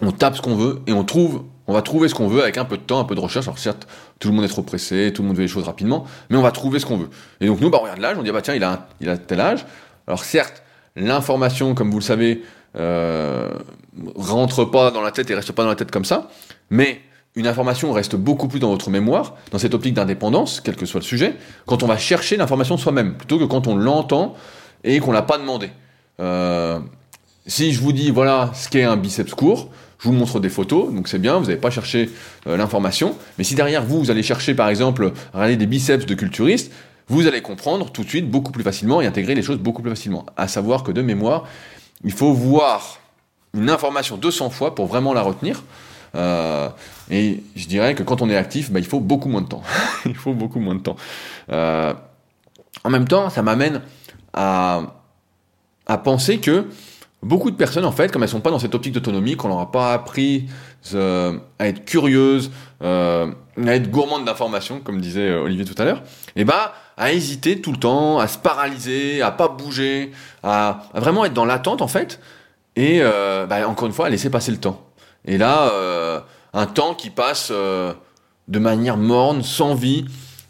[0.00, 2.58] On tape ce qu'on veut et on trouve on va trouver ce qu'on veut avec
[2.58, 3.46] un peu de temps, un peu de recherche.
[3.46, 3.86] Alors certes,
[4.18, 6.42] tout le monde est trop pressé, tout le monde veut les choses rapidement, mais on
[6.42, 7.08] va trouver ce qu'on veut.
[7.40, 9.16] Et donc nous, bah, on regarde l'âge, on dit, bah tiens, il a, il a
[9.16, 9.64] tel âge.
[10.06, 10.62] Alors certes,
[10.96, 12.42] l'information, comme vous le savez,
[12.76, 13.48] euh,
[14.14, 16.28] rentre pas dans la tête et reste pas dans la tête comme ça,
[16.70, 17.00] mais
[17.36, 21.00] une information reste beaucoup plus dans votre mémoire, dans cette optique d'indépendance, quel que soit
[21.00, 21.34] le sujet,
[21.66, 24.34] quand on va chercher l'information soi-même, plutôt que quand on l'entend
[24.84, 25.70] et qu'on l'a pas demandé.
[26.20, 26.78] Euh,
[27.46, 29.68] si je vous dis, voilà ce qu'est un biceps court,
[29.98, 32.10] je vous montre des photos, donc c'est bien, vous n'avez pas cherché
[32.46, 33.16] euh, l'information.
[33.38, 36.70] Mais si derrière vous, vous allez chercher par exemple, regarder des biceps de culturistes,
[37.08, 39.90] vous allez comprendre tout de suite beaucoup plus facilement et intégrer les choses beaucoup plus
[39.90, 40.24] facilement.
[40.36, 41.44] À savoir que de mémoire,
[42.04, 42.98] il faut voir
[43.54, 45.62] une information 200 fois pour vraiment la retenir.
[46.14, 46.68] Euh,
[47.10, 49.62] et je dirais que quand on est actif, bah, il faut beaucoup moins de temps.
[50.06, 50.96] il faut beaucoup moins de temps.
[51.50, 51.92] Euh,
[52.84, 53.80] en même temps, ça m'amène
[54.32, 54.82] à,
[56.02, 56.66] penser que
[57.22, 59.60] beaucoup de personnes, en fait, comme elles sont pas dans cette optique d'autonomie, qu'on leur
[59.60, 60.48] a pas appris
[60.94, 62.50] euh, à être curieuses,
[62.80, 63.26] à
[63.66, 66.02] être gourmandes d'informations, comme disait Olivier tout à l'heure,
[66.36, 70.12] et eh bah à hésiter tout le temps, à se paralyser, à pas bouger,
[70.42, 72.20] à, vraiment être dans l'attente en fait,
[72.76, 74.84] et bah, encore une fois à laisser passer le temps.
[75.26, 80.04] Et là, un temps qui passe de manière morne, sans vie.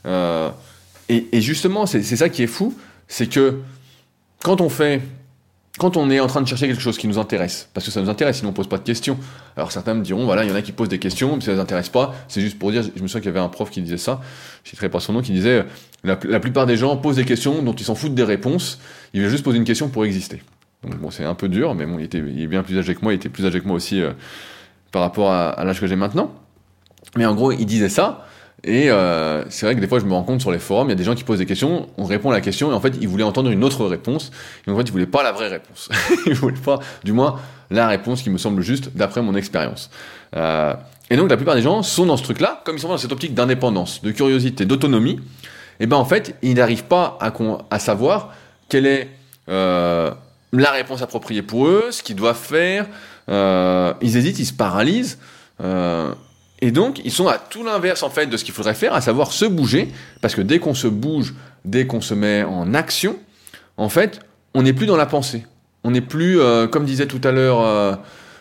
[0.05, 2.77] Et, et, justement, c'est ça qui est fou,
[3.09, 3.61] c'est que
[4.43, 5.03] quand on fait
[5.79, 8.01] quand on est en train de chercher quelque chose qui nous intéresse, parce que ça
[8.01, 9.19] nous intéresse, sinon on pose pas de questions.
[9.57, 11.53] Alors certains me diront, voilà, il y en a qui posent des questions, mais ça
[11.53, 12.15] les intéresse pas.
[12.29, 14.21] C'est juste pour dire, je me souviens qu'il y avait un prof qui disait ça,
[14.63, 15.65] je citerai pas son nom, qui disait,
[16.05, 18.79] la, plupart des gens posent des questions dont ils s'en foutent des réponses,
[19.15, 20.43] ils veulent juste poser une question pour exister.
[20.85, 22.95] Donc bon, c'est un peu dur, mais bon, il, était, il est bien plus âgé
[22.95, 24.13] que moi, il était plus âgé que moi aussi euh,
[24.95, 26.31] par rapport à, l'âge que j'ai maintenant.
[27.17, 28.27] Mais en gros, il disait ça,
[28.63, 30.91] et euh, c'est vrai que des fois, je me rends compte sur les forums, il
[30.91, 32.81] y a des gens qui posent des questions, on répond à la question, et en
[32.81, 34.31] fait, ils voulaient entendre une autre réponse.
[34.69, 35.89] Et en fait, ils voulaient pas la vraie réponse.
[36.27, 37.41] ils voulaient pas, du moins,
[37.73, 39.91] la réponse qui me semble juste d'après mon expérience.
[40.37, 40.75] Euh,
[41.11, 43.11] et donc, la plupart des gens sont dans ce truc-là, comme ils sont dans cette
[43.11, 45.19] optique d'indépendance, de curiosité, d'autonomie.
[45.81, 47.33] Et ben, en fait, ils n'arrivent pas à,
[47.71, 48.33] à, savoir
[48.69, 49.11] quelle est
[49.49, 50.13] euh,
[50.53, 52.87] la réponse appropriée pour eux, ce qu'ils doivent faire.
[53.29, 55.19] Euh, ils hésitent, ils se paralysent.
[55.63, 56.13] Euh,
[56.61, 59.01] et donc, ils sont à tout l'inverse en fait de ce qu'il faudrait faire, à
[59.01, 59.89] savoir se bouger,
[60.21, 63.17] parce que dès qu'on se bouge, dès qu'on se met en action,
[63.77, 64.21] en fait,
[64.55, 65.45] on n'est plus dans la pensée.
[65.83, 67.95] On n'est plus, euh, comme disait tout à l'heure euh,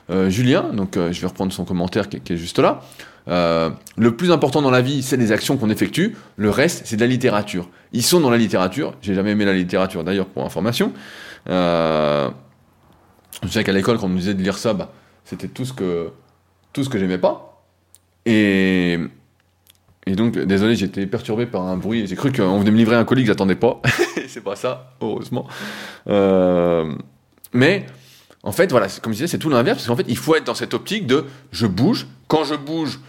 [0.10, 2.82] euh, Julien, donc je vais reprendre son commentaire qui, est juste là.
[3.28, 6.16] le plus important dans la vie, c'est les actions qu'on effectue.
[6.38, 7.70] Le reste, c'est de la littérature.
[7.92, 8.94] Ils sont dans la littérature.
[9.02, 10.94] J'ai jamais aimé la littérature d'ailleurs pour information.
[13.42, 14.92] Je sais qu'à l'école, quand on nous disait de lire ça, bah,
[15.26, 16.12] c'était tout ce que
[16.74, 17.64] tout ce que j'aimais pas.
[18.26, 18.98] Et,
[20.06, 22.08] et donc, désolé, j'étais perturbé par un bruit.
[22.08, 23.82] J'ai cru qu'on venait me livrer un colis que j'attendais pas.
[24.28, 25.48] c'est pas ça, heureusement.
[26.08, 26.94] Euh,
[27.54, 27.86] mais,
[28.44, 30.46] en fait, voilà, comme je disais, c'est tout l'inverse, parce qu'en fait, il faut être
[30.46, 32.08] dans cette optique de je bouge.
[32.28, 33.00] Quand je bouge,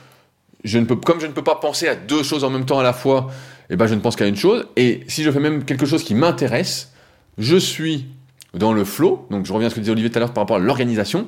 [0.63, 2.79] je ne peux, comme je ne peux pas penser à deux choses en même temps
[2.79, 3.31] à la fois,
[3.71, 4.67] eh ben, je ne pense qu'à une chose.
[4.77, 6.93] Et si je fais même quelque chose qui m'intéresse,
[7.39, 8.07] je suis
[8.55, 9.27] dans le flow.
[9.31, 11.27] Donc, je reviens à ce que disait Olivier tout à l'heure par rapport à l'organisation.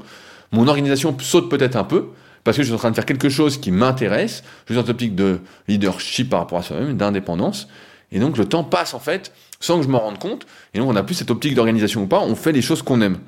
[0.53, 2.09] Mon organisation saute peut-être un peu,
[2.45, 4.87] parce que je suis en train de faire quelque chose qui m'intéresse, je suis dans
[4.87, 7.69] une optique de leadership par rapport à soi-même, d'indépendance,
[8.13, 10.89] et donc le temps passe en fait sans que je m'en rende compte, et donc
[10.89, 13.19] on n'a plus cette optique d'organisation ou pas, on fait les choses qu'on aime.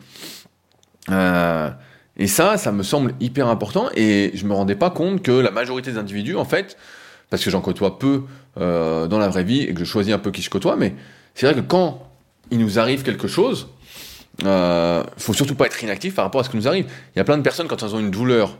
[1.10, 1.70] Euh,
[2.16, 5.50] et ça, ça me semble hyper important, et je me rendais pas compte que la
[5.50, 6.76] majorité des individus, en fait,
[7.28, 8.22] parce que j'en côtoie peu
[8.58, 10.94] euh, dans la vraie vie et que je choisis un peu qui je côtoie, mais
[11.34, 12.07] c'est vrai que quand
[12.50, 13.68] il nous arrive quelque chose,
[14.44, 16.86] euh, faut surtout pas être inactif par rapport à ce qui nous arrive.
[17.14, 18.56] Il y a plein de personnes quand elles ont une douleur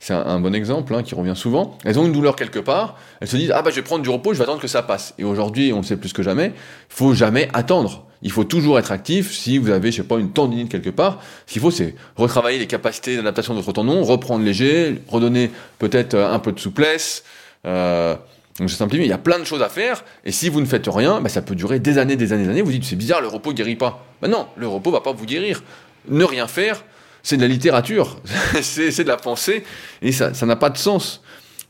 [0.00, 1.76] c'est un, bon exemple hein, qui revient souvent.
[1.84, 4.10] Elles ont une douleur quelque part, elles se disent ah bah je vais prendre du
[4.10, 5.14] repos, je vais attendre que ça passe.
[5.18, 6.52] Et aujourd'hui, on le sait plus que jamais,
[6.88, 8.06] faut jamais attendre.
[8.22, 9.32] Il faut toujours être actif.
[9.32, 12.58] Si vous avez, je sais pas, une tendinite quelque part, ce qu'il faut, c'est retravailler
[12.58, 17.24] les capacités d'adaptation de votre tendon, reprendre léger, redonner peut-être euh, un peu de souplesse.
[17.66, 18.16] Euh,
[18.58, 20.04] donc je simplifie, il y a plein de choses à faire.
[20.24, 22.50] Et si vous ne faites rien, bah, ça peut durer des années, des années, des
[22.50, 22.62] années.
[22.62, 24.04] Vous dites c'est bizarre, le repos guérit pas.
[24.20, 25.62] Ben non, le repos va pas vous guérir.
[26.08, 26.82] Ne rien faire
[27.22, 28.20] c'est de la littérature,
[28.62, 29.64] c'est de la pensée,
[30.02, 31.22] et ça n'a pas de sens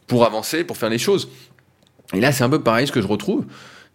[0.07, 1.29] pour avancer, pour faire les choses.
[2.15, 3.45] Et là, c'est un peu pareil ce que je retrouve.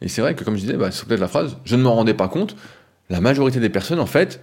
[0.01, 1.95] Et c'est vrai que, comme je disais, bah, c'est peut-être la phrase, je ne m'en
[1.95, 2.55] rendais pas compte.
[3.09, 4.41] La majorité des personnes, en fait,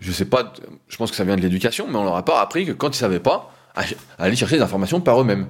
[0.00, 0.52] je sais pas,
[0.88, 2.94] je pense que ça vient de l'éducation, mais on leur a pas appris que quand
[2.94, 3.54] ils savaient pas,
[4.18, 5.46] aller chercher des informations par eux-mêmes.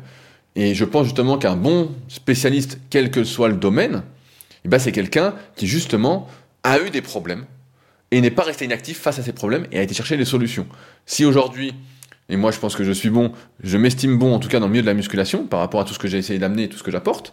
[0.57, 4.03] Et je pense justement qu'un bon spécialiste, quel que soit le domaine,
[4.65, 6.29] eh ben c'est quelqu'un qui justement
[6.63, 7.45] a eu des problèmes
[8.11, 10.67] et n'est pas resté inactif face à ces problèmes et a été chercher les solutions.
[11.07, 11.75] Si aujourd'hui,
[12.29, 13.33] et moi je pense que je suis bon,
[13.63, 15.85] je m'estime bon en tout cas dans le milieu de la musculation par rapport à
[15.85, 17.33] tout ce que j'ai essayé d'amener et tout ce que j'apporte,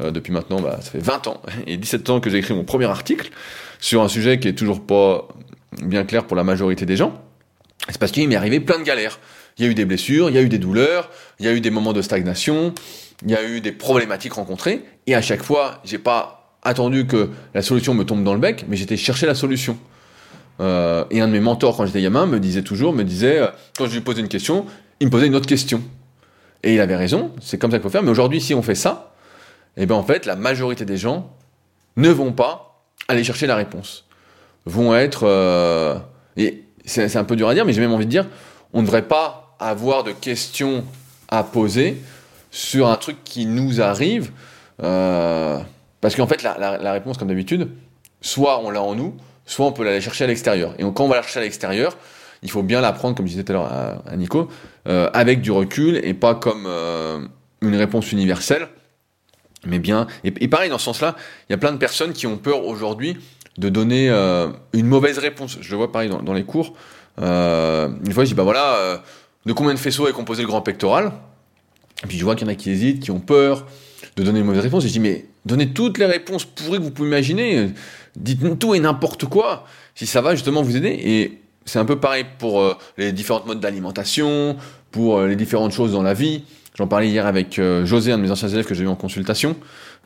[0.00, 2.64] euh, depuis maintenant, bah, ça fait 20 ans et 17 ans que j'ai écrit mon
[2.64, 3.30] premier article
[3.78, 5.28] sur un sujet qui est toujours pas
[5.82, 7.20] bien clair pour la majorité des gens,
[7.88, 9.20] c'est parce qu'il m'est arrivé plein de galères.
[9.58, 11.52] Il y a eu des blessures, il y a eu des douleurs, il y a
[11.52, 12.74] eu des moments de stagnation,
[13.22, 17.30] il y a eu des problématiques rencontrées, et à chaque fois, j'ai pas attendu que
[17.54, 19.78] la solution me tombe dans le bec, mais j'étais chercher la solution.
[20.60, 23.48] Euh, et un de mes mentors quand j'étais gamin me disait toujours, me disait, euh,
[23.76, 24.66] quand je lui posais une question,
[25.00, 25.82] il me posait une autre question.
[26.62, 28.74] Et il avait raison, c'est comme ça qu'il faut faire, mais aujourd'hui, si on fait
[28.74, 29.14] ça,
[29.76, 31.30] eh bien en fait, la majorité des gens
[31.96, 34.06] ne vont pas aller chercher la réponse.
[34.64, 35.24] Vont être...
[35.24, 35.96] Euh,
[36.84, 38.26] c'est un peu dur à dire, mais j'ai même envie de dire,
[38.72, 40.84] on ne devrait pas avoir de questions
[41.28, 42.02] à poser
[42.50, 44.30] sur un truc qui nous arrive,
[44.82, 45.58] euh,
[46.00, 47.68] parce qu'en fait, la, réponse, comme d'habitude,
[48.20, 50.74] soit on l'a en nous, soit on peut l'aller chercher à l'extérieur.
[50.78, 51.96] Et quand on va la chercher à l'extérieur,
[52.42, 53.72] il faut bien la prendre, comme je disais tout à l'heure
[54.06, 54.48] à, Nico,
[54.88, 56.66] euh, avec du recul et pas comme
[57.60, 58.68] une réponse universelle
[59.66, 60.06] mais bien.
[60.24, 61.16] Et, pareil, dans ce sens-là,
[61.48, 63.16] il y a plein de personnes qui ont peur aujourd'hui
[63.58, 65.58] de donner euh, une mauvaise réponse.
[65.60, 66.74] Je le vois pareil dans, les cours.
[67.20, 68.98] Euh, une fois, je dis, bah voilà, euh,
[69.46, 71.12] de combien de faisceaux est composé le grand pectoral
[72.04, 73.66] Et puis je vois qu'il y en a qui hésitent, qui ont peur
[74.16, 74.84] de donner une mauvaise réponse.
[74.84, 77.70] Et je dis, mais donnez toutes les réponses pourries que vous pouvez imaginer.
[78.16, 80.88] Dites-nous tout et n'importe quoi, si ça va justement vous aider.
[80.88, 84.56] Et c'est un peu pareil pour les différents modes d'alimentation,
[84.90, 86.42] pour les différentes choses dans la vie.
[86.76, 88.96] J'en parlais hier avec euh, José, un de mes anciens élèves que j'ai eu en
[88.96, 89.56] consultation,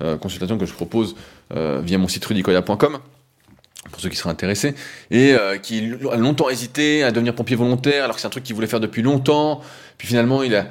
[0.03, 1.17] euh, consultation que je propose
[1.55, 2.99] euh, via mon site rudicoya.com
[3.91, 4.75] pour ceux qui seraient intéressés,
[5.11, 8.55] et qui a longtemps hésité à devenir pompier volontaire, alors que c'est un truc qu'il
[8.55, 9.63] voulait faire depuis longtemps,
[9.97, 10.67] puis finalement il a,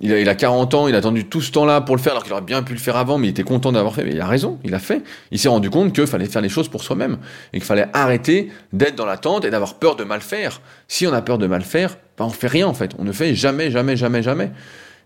[0.00, 2.12] il a, il a 40 ans, il a attendu tout ce temps-là pour le faire,
[2.12, 4.12] alors qu'il aurait bien pu le faire avant, mais il était content d'avoir fait, mais
[4.12, 6.68] il a raison, il a fait, il s'est rendu compte qu'il fallait faire les choses
[6.68, 7.18] pour soi-même,
[7.52, 10.60] et qu'il fallait arrêter d'être dans l'attente et d'avoir peur de mal faire.
[10.88, 13.12] Si on a peur de mal faire, ben on fait rien en fait, on ne
[13.12, 14.50] fait jamais, jamais, jamais, jamais.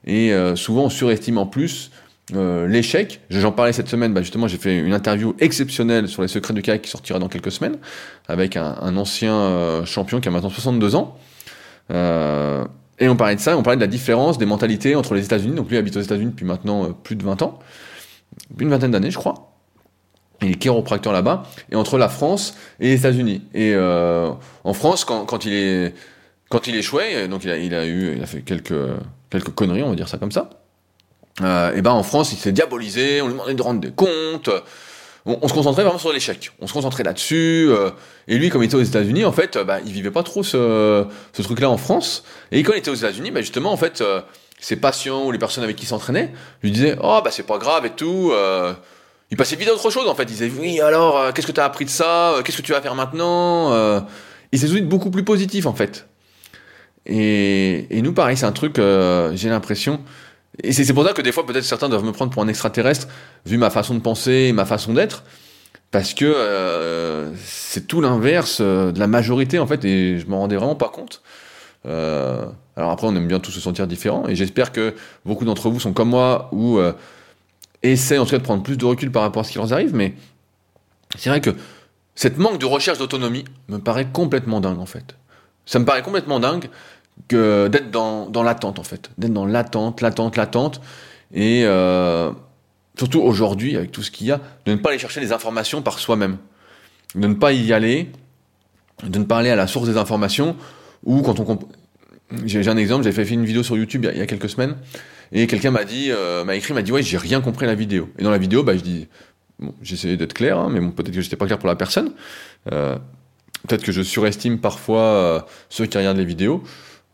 [0.06, 1.90] Et euh, souvent on surestime en plus
[2.34, 3.20] euh, l'échec.
[3.30, 6.62] J'en parlais cette semaine, bah justement j'ai fait une interview exceptionnelle sur les secrets du
[6.62, 7.76] kayak qui sortira dans quelques semaines
[8.26, 11.16] avec un, un ancien euh, champion qui a maintenant 62 ans.
[11.90, 12.66] Euh,
[12.98, 15.54] et on parlait de ça, on parlait de la différence des mentalités entre les États-Unis.
[15.54, 17.58] Donc lui habite aux États-Unis depuis maintenant plus de 20 ans,
[18.58, 19.54] une vingtaine d'années je crois.
[20.42, 23.42] Il est chiropracteur là-bas, et entre la France et les États-Unis.
[23.54, 25.94] Et en France, quand, quand il est
[26.48, 28.74] quand il échouait, donc il a, il a eu, il a fait quelques
[29.30, 30.50] quelques conneries, on va dire ça comme ça.
[31.42, 34.50] Euh, et ben en France, il s'est diabolisé, on lui demandait de rendre des comptes.
[35.26, 36.52] On, se concentrait vraiment sur l'échec.
[36.60, 37.66] On se concentrait là-dessus.
[37.68, 37.90] Euh,
[38.28, 41.04] et lui, comme il était aux États-Unis, en fait, bah, il vivait pas trop ce,
[41.34, 42.24] ce truc-là en France.
[42.50, 44.22] Et quand il était aux États-Unis, bah, justement, en fait, euh,
[44.58, 46.32] ses patients ou les personnes avec qui il s'entraînait
[46.62, 48.30] lui disaient Oh, bah, c'est pas grave et tout.
[48.32, 48.72] Euh,
[49.30, 50.22] il passait vite à autre chose, en fait.
[50.22, 52.72] Il disait Oui, alors, euh, qu'est-ce que tu as appris de ça Qu'est-ce que tu
[52.72, 53.70] vas faire maintenant
[54.52, 56.06] Il s'est beaucoup plus positif, en fait.
[57.08, 60.00] Et, et nous, pareil, c'est un truc, euh, j'ai l'impression.
[60.62, 63.06] Et c'est pour ça que des fois, peut-être certains doivent me prendre pour un extraterrestre,
[63.46, 65.24] vu ma façon de penser ma façon d'être.
[65.90, 70.40] Parce que euh, c'est tout l'inverse euh, de la majorité, en fait, et je m'en
[70.40, 71.22] rendais vraiment pas compte.
[71.86, 72.44] Euh,
[72.76, 74.94] alors après, on aime bien tous se sentir différents, et j'espère que
[75.24, 76.92] beaucoup d'entre vous sont comme moi, ou euh,
[77.82, 79.72] essaient en tout cas de prendre plus de recul par rapport à ce qui leur
[79.72, 80.14] arrive, mais
[81.16, 81.50] c'est vrai que
[82.14, 85.16] cette manque de recherche d'autonomie me paraît complètement dingue, en fait.
[85.64, 86.68] Ça me paraît complètement dingue
[87.26, 90.80] que d'être dans, dans l'attente en fait, d'être dans l'attente, l'attente, l'attente,
[91.32, 92.30] et euh,
[92.96, 95.82] surtout aujourd'hui avec tout ce qu'il y a, de ne pas aller chercher les informations
[95.82, 96.38] par soi-même,
[97.14, 98.10] de ne pas y aller,
[99.02, 100.56] de ne pas aller à la source des informations,
[101.04, 101.58] ou quand on
[102.44, 104.76] j'ai un exemple, j'avais fait une vidéo sur YouTube il y a, quelques semaines,
[105.32, 107.74] et quelqu'un m'a dit, euh, m'a écrit, m'a dit ouais j'ai rien compris à la
[107.74, 108.10] vidéo.
[108.18, 109.08] Et dans la vidéo, bah je dis,
[109.58, 112.12] bon essayé d'être clair, hein, mais peut-être que j'étais pas clair pour la personne.
[112.70, 112.96] Euh,
[113.66, 115.40] peut-être que je surestime parfois euh,
[115.70, 116.62] ceux qui regardent les vidéos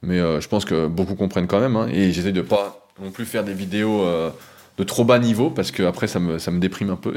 [0.04, 1.76] mais euh, je pense que beaucoup comprennent quand même.
[1.76, 4.30] Hein, et j'essaie de pas non plus faire des vidéos euh,
[4.78, 7.14] de trop bas niveau parce que après ça me, ça me déprime un peu.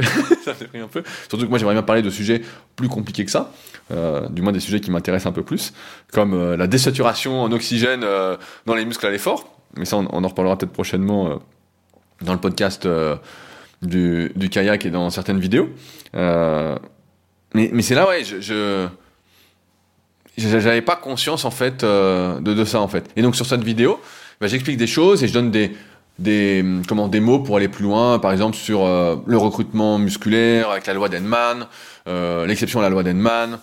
[1.29, 2.41] Surtout que moi j'aimerais bien parler de sujets
[2.75, 3.51] plus compliqués que ça,
[3.91, 5.73] euh, du moins des sujets qui m'intéressent un peu plus,
[6.11, 8.05] comme la désaturation en oxygène
[8.65, 9.53] dans les muscles à l'effort.
[9.75, 11.39] Mais ça, on, en reparlera peut-être prochainement
[12.21, 12.87] dans le podcast
[13.81, 15.69] du, du, kayak et dans certaines vidéos.
[16.13, 16.79] mais
[17.53, 18.87] mais c'est là, ouais, je
[20.37, 23.09] j'avais pas conscience en fait de, de, ça en fait.
[23.15, 23.99] Et donc sur cette vidéo,
[24.39, 25.75] bah, j'explique des choses et je donne des,
[26.19, 30.85] des, comment, des mots pour aller plus loin, par exemple sur le recrutement musculaire avec
[30.85, 31.67] la loi d'Henman,
[32.47, 33.57] l'exception à la loi d'Henman,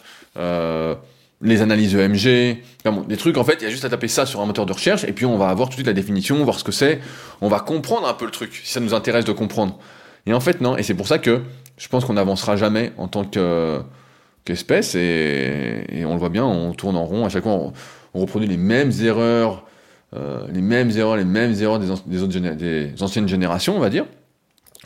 [1.44, 2.58] les analyses EMG,
[3.06, 4.72] des trucs en fait, il y a juste à taper ça sur un moteur de
[4.72, 7.00] recherche et puis on va avoir tout de suite la définition, voir ce que c'est,
[7.40, 9.78] on va comprendre un peu le truc, si ça nous intéresse de comprendre.
[10.26, 11.42] Et en fait non, et c'est pour ça que
[11.76, 13.24] je pense qu'on n'avancera jamais en tant
[14.44, 17.72] qu'espèce et, on le voit bien, on tourne en rond, à chaque fois on,
[18.20, 19.64] reproduit les mêmes erreurs,
[20.14, 24.06] euh, les mêmes erreurs, les mêmes erreurs des, anciennes générations, on va dire.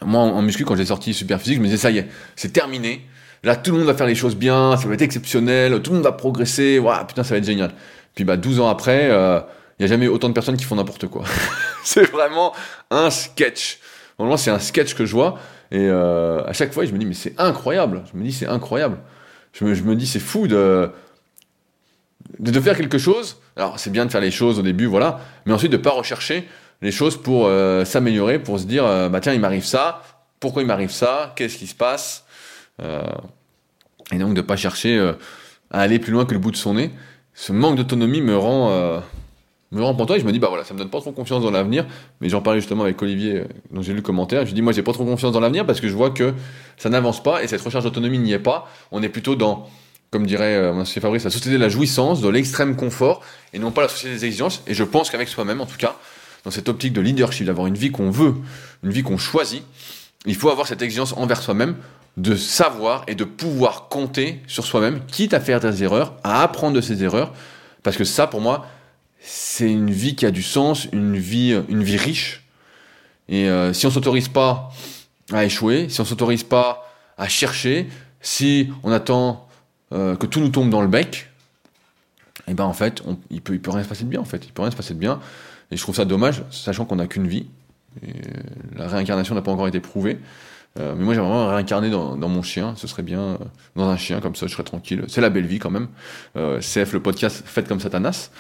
[0.04, 2.52] Moi en, muscu, quand j'ai sorti super physique, je me disais ça y est, c'est
[2.52, 3.02] terminé,
[3.44, 5.96] Là, tout le monde va faire les choses bien, ça va être exceptionnel, tout le
[5.96, 7.72] monde va progresser, waouh, putain, ça va être génial.
[8.14, 9.40] Puis bah 12 ans après, il euh,
[9.78, 11.24] n'y a jamais autant de personnes qui font n'importe quoi.
[11.84, 12.52] c'est vraiment
[12.90, 13.78] un sketch.
[14.18, 15.38] Normalement, c'est un sketch que je vois,
[15.70, 18.02] et euh, à chaque fois, je me dis, mais c'est incroyable.
[18.12, 18.98] Je me dis, c'est incroyable.
[19.60, 20.90] Je me, dis, c'est fou de,
[22.38, 23.38] de, faire quelque chose.
[23.56, 26.48] Alors, c'est bien de faire les choses au début, voilà, mais ensuite de pas rechercher
[26.80, 30.02] les choses pour euh, s'améliorer, pour se dire, bah tiens, il m'arrive ça,
[30.40, 32.24] pourquoi il m'arrive ça, qu'est-ce qui se passe?
[32.80, 33.02] Euh,
[34.12, 35.12] et donc de pas chercher euh,
[35.70, 36.90] à aller plus loin que le bout de son nez.
[37.34, 39.00] Ce manque d'autonomie me rend euh,
[39.70, 41.42] me rend pantois et je me dis bah voilà ça me donne pas trop confiance
[41.42, 41.86] dans l'avenir.
[42.20, 44.46] Mais j'en parlais justement avec Olivier dont j'ai lu le commentaire.
[44.46, 46.34] Je dis moi j'ai pas trop confiance dans l'avenir parce que je vois que
[46.76, 48.68] ça n'avance pas et cette recherche d'autonomie n'y est pas.
[48.90, 49.68] On est plutôt dans
[50.10, 53.20] comme dirait mon associé Fabrice la société de la jouissance de l'extrême confort
[53.52, 54.62] et non pas la société des exigences.
[54.66, 55.96] Et je pense qu'avec soi-même en tout cas
[56.44, 58.34] dans cette optique de leadership d'avoir une vie qu'on veut
[58.82, 59.64] une vie qu'on choisit
[60.26, 61.76] il faut avoir cette exigence envers soi-même
[62.16, 66.74] de savoir et de pouvoir compter sur soi-même, quitte à faire des erreurs, à apprendre
[66.74, 67.32] de ses erreurs,
[67.82, 68.66] parce que ça, pour moi,
[69.20, 72.44] c'est une vie qui a du sens, une vie, une vie riche.
[73.28, 74.70] Et euh, si on s'autorise pas
[75.32, 77.88] à échouer, si on s'autorise pas à chercher,
[78.20, 79.48] si on attend
[79.92, 81.30] euh, que tout nous tombe dans le bec,
[82.46, 84.24] et eh ben en fait, il peut, il peut rien se passer de bien en
[84.24, 85.20] fait, il peut rien se passer de bien.
[85.70, 87.46] Et je trouve ça dommage, sachant qu'on n'a qu'une vie.
[88.74, 90.18] La réincarnation n'a pas encore été prouvée.
[90.78, 92.72] Euh, mais moi, j'aimerais vraiment réincarner dans, mon chien.
[92.76, 93.38] Ce serait bien
[93.76, 95.04] dans un chien, comme ça, je serais tranquille.
[95.08, 95.88] C'est la belle vie quand même.
[96.34, 98.30] CF, le podcast, fait comme Satanas.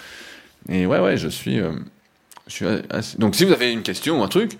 [0.68, 1.60] Et ouais, ouais, je suis.
[1.60, 1.72] Euh,
[3.18, 4.58] Donc, si vous avez une question ou un truc,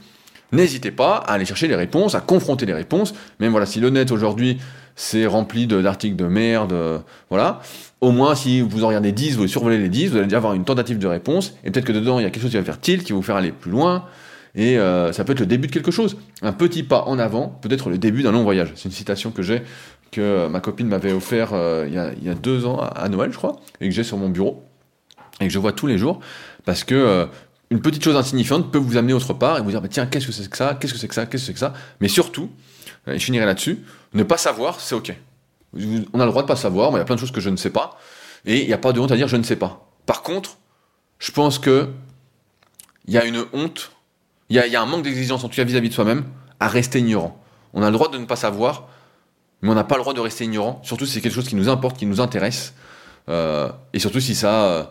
[0.52, 3.14] n'hésitez pas à aller chercher les réponses, à confronter les réponses.
[3.40, 4.58] Même voilà, si le net aujourd'hui
[5.00, 6.74] c'est rempli d'articles de, merde,
[7.30, 7.60] voilà.
[8.00, 10.54] Au moins, si vous en regardez 10, vous survolez les 10, vous allez déjà avoir
[10.54, 12.64] une tentative de réponse, et peut-être que dedans, il y a quelque chose qui va
[12.64, 14.06] faire tilt, qui va vous faire aller plus loin,
[14.54, 16.16] et euh, ça peut être le début de quelque chose.
[16.42, 18.72] Un petit pas en avant peut être le début d'un long voyage.
[18.74, 19.62] C'est une citation que j'ai,
[20.10, 23.60] que ma copine m'avait offert euh, il, y a, deux ans, à, Noël, je crois,
[23.80, 24.64] et que j'ai sur mon bureau,
[25.40, 26.20] et que je vois tous les jours,
[26.64, 27.26] parce que euh,
[27.70, 30.26] une petite chose insignifiante peut vous amener autre part et vous dire, bah, tiens, qu'est-ce
[30.26, 32.08] que c'est que ça, qu'est-ce que c'est que ça, qu'est-ce que c'est que ça, mais
[32.08, 32.50] surtout,
[33.06, 33.84] et je finirai là-dessus,
[34.14, 35.14] ne pas savoir, c'est ok.
[36.12, 37.40] On a le droit de pas savoir, mais il y a plein de choses que
[37.40, 37.98] je ne sais pas,
[38.46, 39.88] et il n'y a pas de honte à dire je ne sais pas.
[40.06, 40.58] Par contre,
[41.18, 41.88] je pense que
[43.06, 43.92] il y a une honte
[44.50, 46.24] il y a, un manque d'exigence, en tout cas vis-à-vis de soi-même,
[46.58, 47.40] à rester ignorant.
[47.74, 48.88] On a le droit de ne pas savoir,
[49.60, 51.56] mais on n'a pas le droit de rester ignorant, surtout si c'est quelque chose qui
[51.56, 52.74] nous importe, qui nous intéresse,
[53.28, 54.84] euh, et surtout si ça, euh,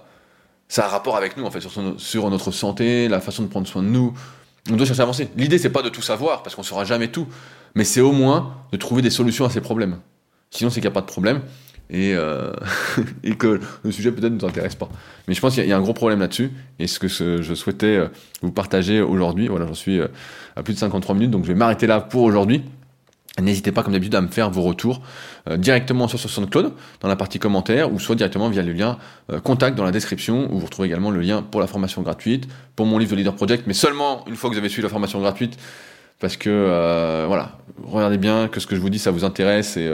[0.67, 3.67] ça a un rapport avec nous, en fait, sur, notre santé, la façon de prendre
[3.67, 4.13] soin de nous.
[4.69, 5.29] On doit chercher à avancer.
[5.37, 7.27] L'idée, c'est pas de tout savoir, parce qu'on saura jamais tout,
[7.75, 9.99] mais c'est au moins de trouver des solutions à ces problèmes.
[10.51, 11.41] Sinon, c'est qu'il n'y a pas de problème
[11.89, 12.51] et, euh,
[13.39, 14.89] que le sujet peut-être ne nous intéresse pas.
[15.27, 17.97] Mais je pense qu'il y, a un gros problème là-dessus, et ce que je souhaitais
[17.97, 18.07] euh,
[18.41, 20.07] vous partager aujourd'hui, voilà, j'en suis euh,
[20.55, 22.63] à plus de 53 minutes, donc je vais m'arrêter là pour aujourd'hui.
[23.39, 25.01] N'hésitez pas, comme d'habitude, à me faire vos retours
[25.55, 28.97] directement soit sur SoundCloud, dans la partie commentaires, ou soit directement via le lien
[29.43, 32.85] contact dans la description, où vous retrouvez également le lien pour la formation gratuite, pour
[32.85, 35.19] mon livre de Leader Project, mais seulement une fois que vous avez suivi la formation
[35.21, 35.57] gratuite,
[36.19, 39.89] parce que, voilà, regardez bien que ce que je vous dis, ça vous intéresse, et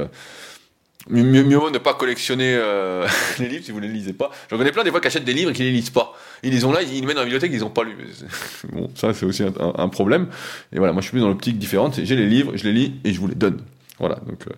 [1.10, 3.06] Mieux, mieux vaut ne pas collectionner euh,
[3.40, 4.32] les livres si vous ne les lisez pas.
[4.50, 6.14] J'en connais plein des fois qui achètent des livres et qui les lisent pas.
[6.44, 7.96] Ils les ont là, ils les mettent dans la bibliothèque, ils les ont pas lu.
[8.72, 10.28] Bon, ça c'est aussi un, problème.
[10.72, 12.00] Et voilà, moi je suis plus dans l'optique différente.
[12.02, 13.62] J'ai les livres, je les lis et je vous les donne.
[14.00, 14.16] Voilà.
[14.26, 14.54] Donc euh,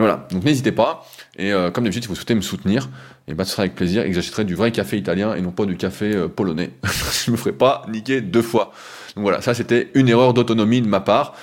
[0.00, 0.26] voilà.
[0.30, 1.06] Donc n'hésitez pas.
[1.36, 2.88] Et euh, comme d'habitude, si vous souhaitez me soutenir,
[3.28, 5.52] et bah ce sera avec plaisir et que j'achèterai du vrai café italien et non
[5.52, 6.70] pas du café polonais.
[7.24, 8.72] je me ferai pas niquer deux fois.
[9.14, 11.34] Donc voilà, ça c'était une erreur d'autonomie de ma part.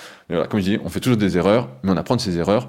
[0.49, 2.67] Comme je dis, on fait toujours des erreurs, mais on apprend de ces erreurs.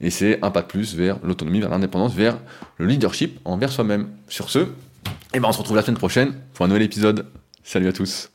[0.00, 2.38] Et c'est un pas de plus vers l'autonomie, vers l'indépendance, vers
[2.78, 4.08] le leadership envers soi-même.
[4.28, 4.60] Sur ce,
[5.34, 7.26] eh ben on se retrouve la semaine prochaine pour un nouvel épisode.
[7.62, 8.30] Salut à tous.